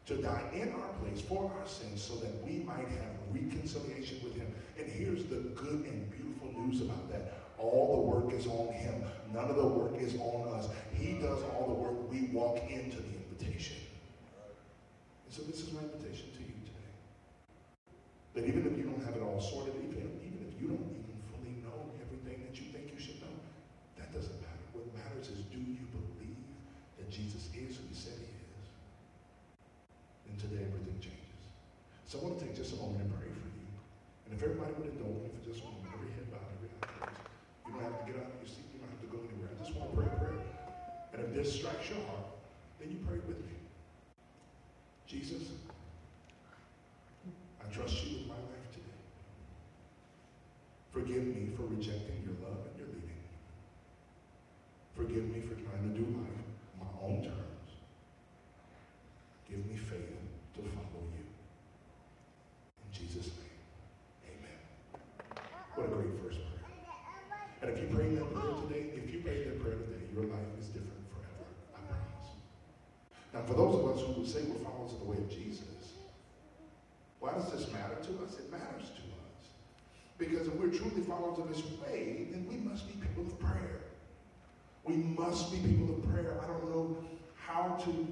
to 0.05 0.21
die 0.21 0.43
in 0.53 0.71
our 0.73 0.89
place 1.01 1.21
for 1.21 1.51
our 1.59 1.67
sins 1.67 2.01
so 2.01 2.15
that 2.15 2.31
we 2.45 2.63
might 2.63 2.87
have 2.87 3.15
reconciliation 3.33 4.19
with 4.23 4.35
him. 4.35 4.53
And 4.77 4.87
here's 4.87 5.23
the 5.25 5.37
good 5.55 5.85
and 5.85 6.11
beautiful 6.11 6.51
news 6.61 6.81
about 6.81 7.09
that. 7.11 7.33
All 7.57 7.95
the 7.95 8.01
work 8.01 8.33
is 8.33 8.47
on 8.47 8.73
him. 8.73 9.03
None 9.33 9.49
of 9.49 9.55
the 9.55 9.65
work 9.65 9.95
is 10.01 10.15
on 10.15 10.53
us. 10.57 10.67
He 10.93 11.13
does 11.13 11.41
all 11.53 11.67
the 11.67 11.73
work. 11.73 12.11
We 12.11 12.27
walk 12.33 12.57
into 12.69 12.97
the 12.97 13.13
invitation. 13.15 13.77
And 15.25 15.33
so 15.33 15.43
this 15.43 15.61
is 15.61 15.71
my 15.71 15.79
invitation 15.79 16.27
to 16.35 16.41
you 16.43 16.57
today. 16.67 16.91
That 18.35 18.43
even 18.49 18.67
if 18.67 18.77
you 18.77 18.83
don't 18.83 19.05
have 19.05 19.15
it 19.15 19.23
all 19.23 19.39
sorted, 19.39 19.75
even, 19.79 20.11
even 20.19 20.41
if 20.43 20.59
you 20.59 20.75
don't 20.75 20.91
even 20.91 21.17
fully 21.31 21.55
know 21.63 21.87
everything 22.03 22.43
that 22.43 22.59
you 22.59 22.67
think 22.73 22.91
you 22.91 22.99
should 22.99 23.21
know, 23.21 23.31
that 23.95 24.11
doesn't 24.11 24.35
matter. 24.41 24.65
What 24.73 24.91
matters 24.91 25.31
is 25.31 25.39
do 25.47 25.61
you 25.61 25.85
believe 25.95 26.43
that 26.99 27.00
Jesus 27.11 27.51
is 27.51 27.75
who 27.75 27.83
he 27.91 27.95
said 27.95 28.15
he 28.15 28.31
is? 28.31 28.67
And 30.31 30.39
today 30.39 30.63
everything 30.63 30.95
changes. 31.03 31.43
So 32.07 32.19
I 32.19 32.23
want 32.23 32.39
to 32.39 32.45
take 32.47 32.55
just 32.55 32.73
a 32.73 32.79
moment 32.79 33.03
and 33.03 33.11
pray 33.19 33.27
for 33.27 33.51
you. 33.51 33.67
And 34.25 34.31
if 34.33 34.39
everybody 34.39 34.71
would 34.79 34.95
indulge 34.95 35.27
me 35.27 35.29
for 35.35 35.43
just 35.43 35.59
a 35.61 35.67
moment, 35.67 35.91
every 35.91 36.11
head 36.15 36.31
bowed, 36.31 36.47
every 36.55 36.71
eye 36.71 36.87
closed. 36.87 37.19
You 37.67 37.75
don't 37.75 37.83
have 37.83 37.99
to 37.99 38.05
get 38.07 38.15
out 38.23 38.31
of 38.31 38.39
your 38.39 38.47
seat. 38.47 38.67
You 38.71 38.79
don't 38.79 38.91
have 38.95 39.03
to 39.03 39.11
go 39.11 39.19
anywhere. 39.27 39.51
I 39.51 39.55
just 39.59 39.75
want 39.75 39.91
to 39.91 39.95
pray 39.99 40.07
a 40.07 40.15
prayer. 40.15 40.39
And 41.11 41.19
if 41.27 41.29
this 41.35 41.51
strikes 41.51 41.91
your 41.91 41.99
heart, 42.07 42.31
then 42.79 42.95
you 42.95 42.99
pray 43.03 43.19
with 43.27 43.43
me. 43.43 43.59
Jesus, 45.03 45.51
I 47.59 47.67
trust 47.67 48.07
you 48.07 48.23
with 48.23 48.27
my 48.31 48.39
life 48.39 48.67
today. 48.71 49.03
Forgive 50.95 51.27
me 51.27 51.51
for 51.55 51.67
rejecting 51.67 52.23
your 52.23 52.39
love 52.47 52.63
and 52.67 52.75
your 52.79 52.87
leading. 52.87 53.23
Forgive 54.95 55.27
me 55.31 55.39
for 55.41 55.55
trying 55.55 55.83
to 55.83 55.93
do 55.95 56.03
life 56.15 56.47
on 56.79 56.87
my 56.87 56.93
own 57.03 57.23
terms. 57.23 57.69
Give 59.49 59.65
me 59.65 59.75
faith 59.75 60.15
to 60.55 60.61
follow 60.61 61.03
you. 61.15 61.27
In 62.83 62.89
Jesus' 62.91 63.31
name, 63.39 63.59
amen. 64.31 64.59
What 65.75 65.87
a 65.87 65.89
great 65.91 66.15
first 66.23 66.39
prayer. 66.39 66.71
And 67.61 67.71
if 67.71 67.79
you 67.79 67.87
prayed 67.95 68.17
that 68.17 68.33
prayer 68.33 68.53
today, 68.67 68.89
if 68.95 69.13
you 69.13 69.21
prayed 69.21 69.45
that 69.47 69.61
prayer 69.61 69.75
today, 69.75 70.03
your 70.13 70.25
life 70.25 70.51
is 70.59 70.67
different 70.67 71.03
forever. 71.11 71.47
I 71.75 71.79
promise. 71.87 72.29
Now, 73.33 73.41
for 73.47 73.53
those 73.53 73.75
of 73.79 73.83
us 73.95 74.03
who 74.03 74.21
would 74.21 74.29
say 74.29 74.43
we're 74.43 74.63
followers 74.63 74.91
of 74.93 74.99
the 74.99 75.05
way 75.05 75.17
of 75.17 75.29
Jesus, 75.29 75.95
why 77.19 77.33
does 77.33 77.51
this 77.51 77.71
matter 77.71 77.95
to 77.95 78.11
us? 78.25 78.39
It 78.39 78.51
matters 78.51 78.89
to 78.91 79.03
us. 79.07 79.21
We're 80.71 80.77
truly 80.77 81.01
followers 81.01 81.39
of 81.39 81.49
his 81.49 81.63
way, 81.81 82.27
then 82.31 82.47
we 82.47 82.55
must 82.55 82.87
be 82.87 82.93
people 83.05 83.23
of 83.23 83.37
prayer. 83.39 83.81
We 84.85 84.95
must 84.95 85.51
be 85.51 85.57
people 85.57 85.95
of 85.95 86.09
prayer. 86.09 86.39
I 86.41 86.47
don't 86.47 86.69
know 86.69 86.97
how 87.35 87.77
to 87.83 88.07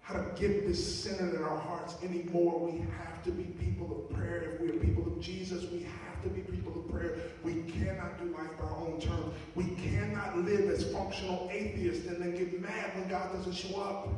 how 0.00 0.14
to 0.14 0.24
get 0.34 0.66
this 0.66 1.02
centered 1.02 1.34
in 1.34 1.44
our 1.44 1.58
hearts 1.58 1.94
anymore. 2.02 2.58
We 2.58 2.80
have 2.80 3.22
to 3.22 3.30
be 3.30 3.44
people 3.44 3.96
of 3.96 4.16
prayer. 4.16 4.54
If 4.54 4.60
we 4.60 4.70
are 4.70 4.80
people 4.80 5.06
of 5.06 5.20
Jesus, 5.20 5.70
we 5.70 5.84
have 5.84 6.22
to 6.24 6.28
be 6.28 6.40
people 6.40 6.72
of 6.76 6.90
prayer. 6.90 7.18
We 7.44 7.62
cannot 7.62 8.18
do 8.18 8.34
life 8.36 8.50
by 8.58 8.64
our 8.64 8.78
own 8.78 9.00
terms. 9.00 9.32
We 9.54 9.66
cannot 9.76 10.38
live 10.38 10.68
as 10.70 10.90
functional 10.92 11.48
atheists 11.52 12.08
and 12.08 12.20
then 12.20 12.36
get 12.36 12.60
mad 12.60 12.96
when 12.96 13.08
God 13.08 13.32
doesn't 13.32 13.54
show 13.54 13.80
up. 13.80 14.08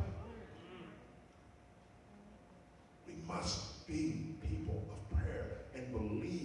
We 3.07 3.12
must 3.28 3.87
be 3.87 4.35
people 4.41 4.89
of 4.91 5.18
prayer 5.18 5.59
and 5.74 5.93
believe 5.93 6.43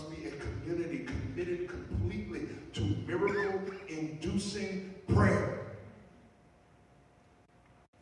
must 0.00 0.10
be 0.10 0.28
a 0.28 0.30
community 0.32 1.04
committed 1.04 1.68
completely 1.68 2.48
to 2.72 2.80
miracle 3.06 3.60
inducing 3.88 4.94
prayer. 5.08 5.76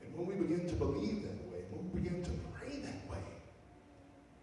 And 0.03 0.17
when 0.17 0.27
we 0.27 0.35
begin 0.35 0.69
to 0.69 0.75
believe 0.75 1.23
that 1.23 1.51
way, 1.51 1.65
when 1.71 1.91
we 1.93 2.01
begin 2.01 2.23
to 2.23 2.31
pray 2.55 2.79
that 2.81 3.11
way, 3.11 3.19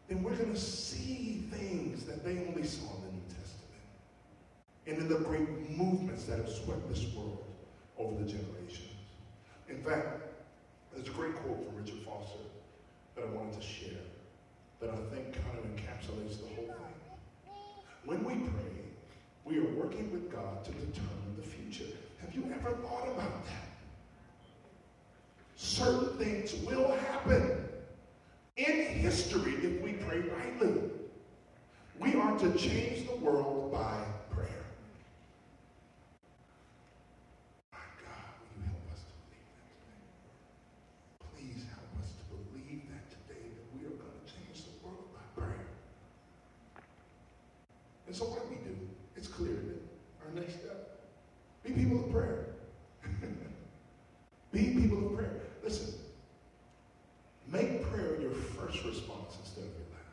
then 0.09 0.23
we're 0.23 0.35
going 0.35 0.53
to 0.53 0.59
see 0.59 1.45
things 1.51 2.03
that 2.05 2.25
they 2.25 2.45
only 2.47 2.65
saw 2.65 2.95
in 2.95 3.01
the 3.03 3.11
New 3.13 3.27
Testament 3.29 3.85
and 4.87 4.97
in 4.97 5.07
the 5.07 5.19
great 5.19 5.77
movements 5.77 6.25
that 6.25 6.37
have 6.37 6.49
swept 6.49 6.89
this 6.89 7.05
world 7.13 7.45
over 7.97 8.21
the 8.21 8.29
generations. 8.29 8.91
In 9.69 9.81
fact, 9.81 10.07
there's 10.93 11.07
a 11.07 11.11
great 11.11 11.35
quote 11.35 11.63
from 11.65 11.75
Richard 11.77 11.99
Foster 12.05 12.39
that 13.15 13.23
I 13.23 13.27
wanted 13.27 13.53
to 13.53 13.65
share 13.65 14.03
that 14.81 14.89
I 14.89 14.97
think 15.15 15.33
kind 15.33 15.57
of 15.57 15.65
encapsulates 15.65 16.39
the 16.41 16.53
whole 16.55 16.65
thing. 16.65 16.94
When 18.05 18.23
we 18.23 18.35
pray, 18.35 18.83
we 19.45 19.59
are 19.59 19.69
working 19.73 20.11
with 20.11 20.31
God 20.31 20.63
to 20.65 20.71
determine 20.71 21.35
the 21.35 21.43
future. 21.43 21.91
Have 22.21 22.33
you 22.35 22.43
ever 22.53 22.71
thought 22.75 23.07
about 23.07 23.45
that? 23.45 23.69
Certain 25.55 26.17
things 26.17 26.53
will 26.65 26.91
happen 26.91 27.65
in 28.57 28.85
history 28.87 29.53
if 29.61 29.81
we 29.81 29.93
pray 29.93 30.19
rightly. 30.19 30.81
We 31.99 32.15
are 32.15 32.37
to 32.39 32.53
change 32.53 33.07
the 33.07 33.15
world 33.17 33.71
by 33.71 33.97
prayer. 34.29 34.65
My 37.71 37.79
God, 38.03 38.31
will 38.39 38.55
you 38.55 38.67
help 38.67 38.93
us 38.93 39.01
to 39.03 39.13
believe 39.27 39.49
that 39.59 39.75
today? 39.83 41.35
Please 41.35 41.63
help 41.67 41.91
us 42.01 42.11
to 42.15 42.35
believe 42.53 42.83
that 42.91 43.09
today 43.11 43.43
that 43.43 43.67
we 43.75 43.85
are 43.87 43.97
going 43.99 44.19
to 44.23 44.31
change 44.31 44.63
the 44.63 44.87
world 44.87 45.07
by 45.13 45.41
prayer. 45.41 45.67
And 48.07 48.15
so 48.15 48.25
what 48.25 48.43
do 48.43 48.55
we 48.55 48.63
do? 48.63 48.75
It's 49.17 49.27
clear 49.27 49.51
that 49.51 49.81
our 50.23 50.31
next 50.33 50.61
step. 50.61 51.01
Be 51.63 51.71
people 51.73 52.05
of 52.05 52.11
prayer. 52.11 52.45
Be 54.53 54.73
people 54.79 55.07
of 55.07 55.15
prayer. 55.15 55.41
Listen, 55.63 55.95
Make 57.51 57.83
prayer 57.91 58.19
your 58.19 58.31
first 58.31 58.83
response 58.83 59.37
instead 59.39 59.65
of 59.65 59.69
your 59.69 59.87
last. 59.93 60.05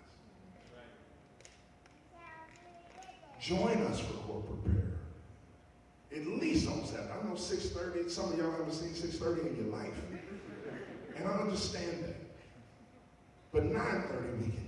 Join 3.42 3.76
us 3.82 3.98
for 3.98 4.12
corporate 4.12 4.64
prayer. 4.64 4.92
At 6.14 6.26
least 6.28 6.68
on 6.68 6.84
Saturday. 6.86 7.10
I 7.10 7.26
know 7.26 7.34
6.30, 7.34 8.08
some 8.08 8.32
of 8.32 8.38
y'all 8.38 8.52
haven't 8.52 8.72
seen 8.72 8.90
6.30 8.90 9.48
in 9.48 9.56
your 9.56 9.76
life. 9.76 10.00
And 11.16 11.26
I 11.26 11.32
understand 11.32 12.04
that. 12.04 12.16
But 13.50 13.64
9.30 13.64 14.38
we 14.38 14.52
can 14.52 14.61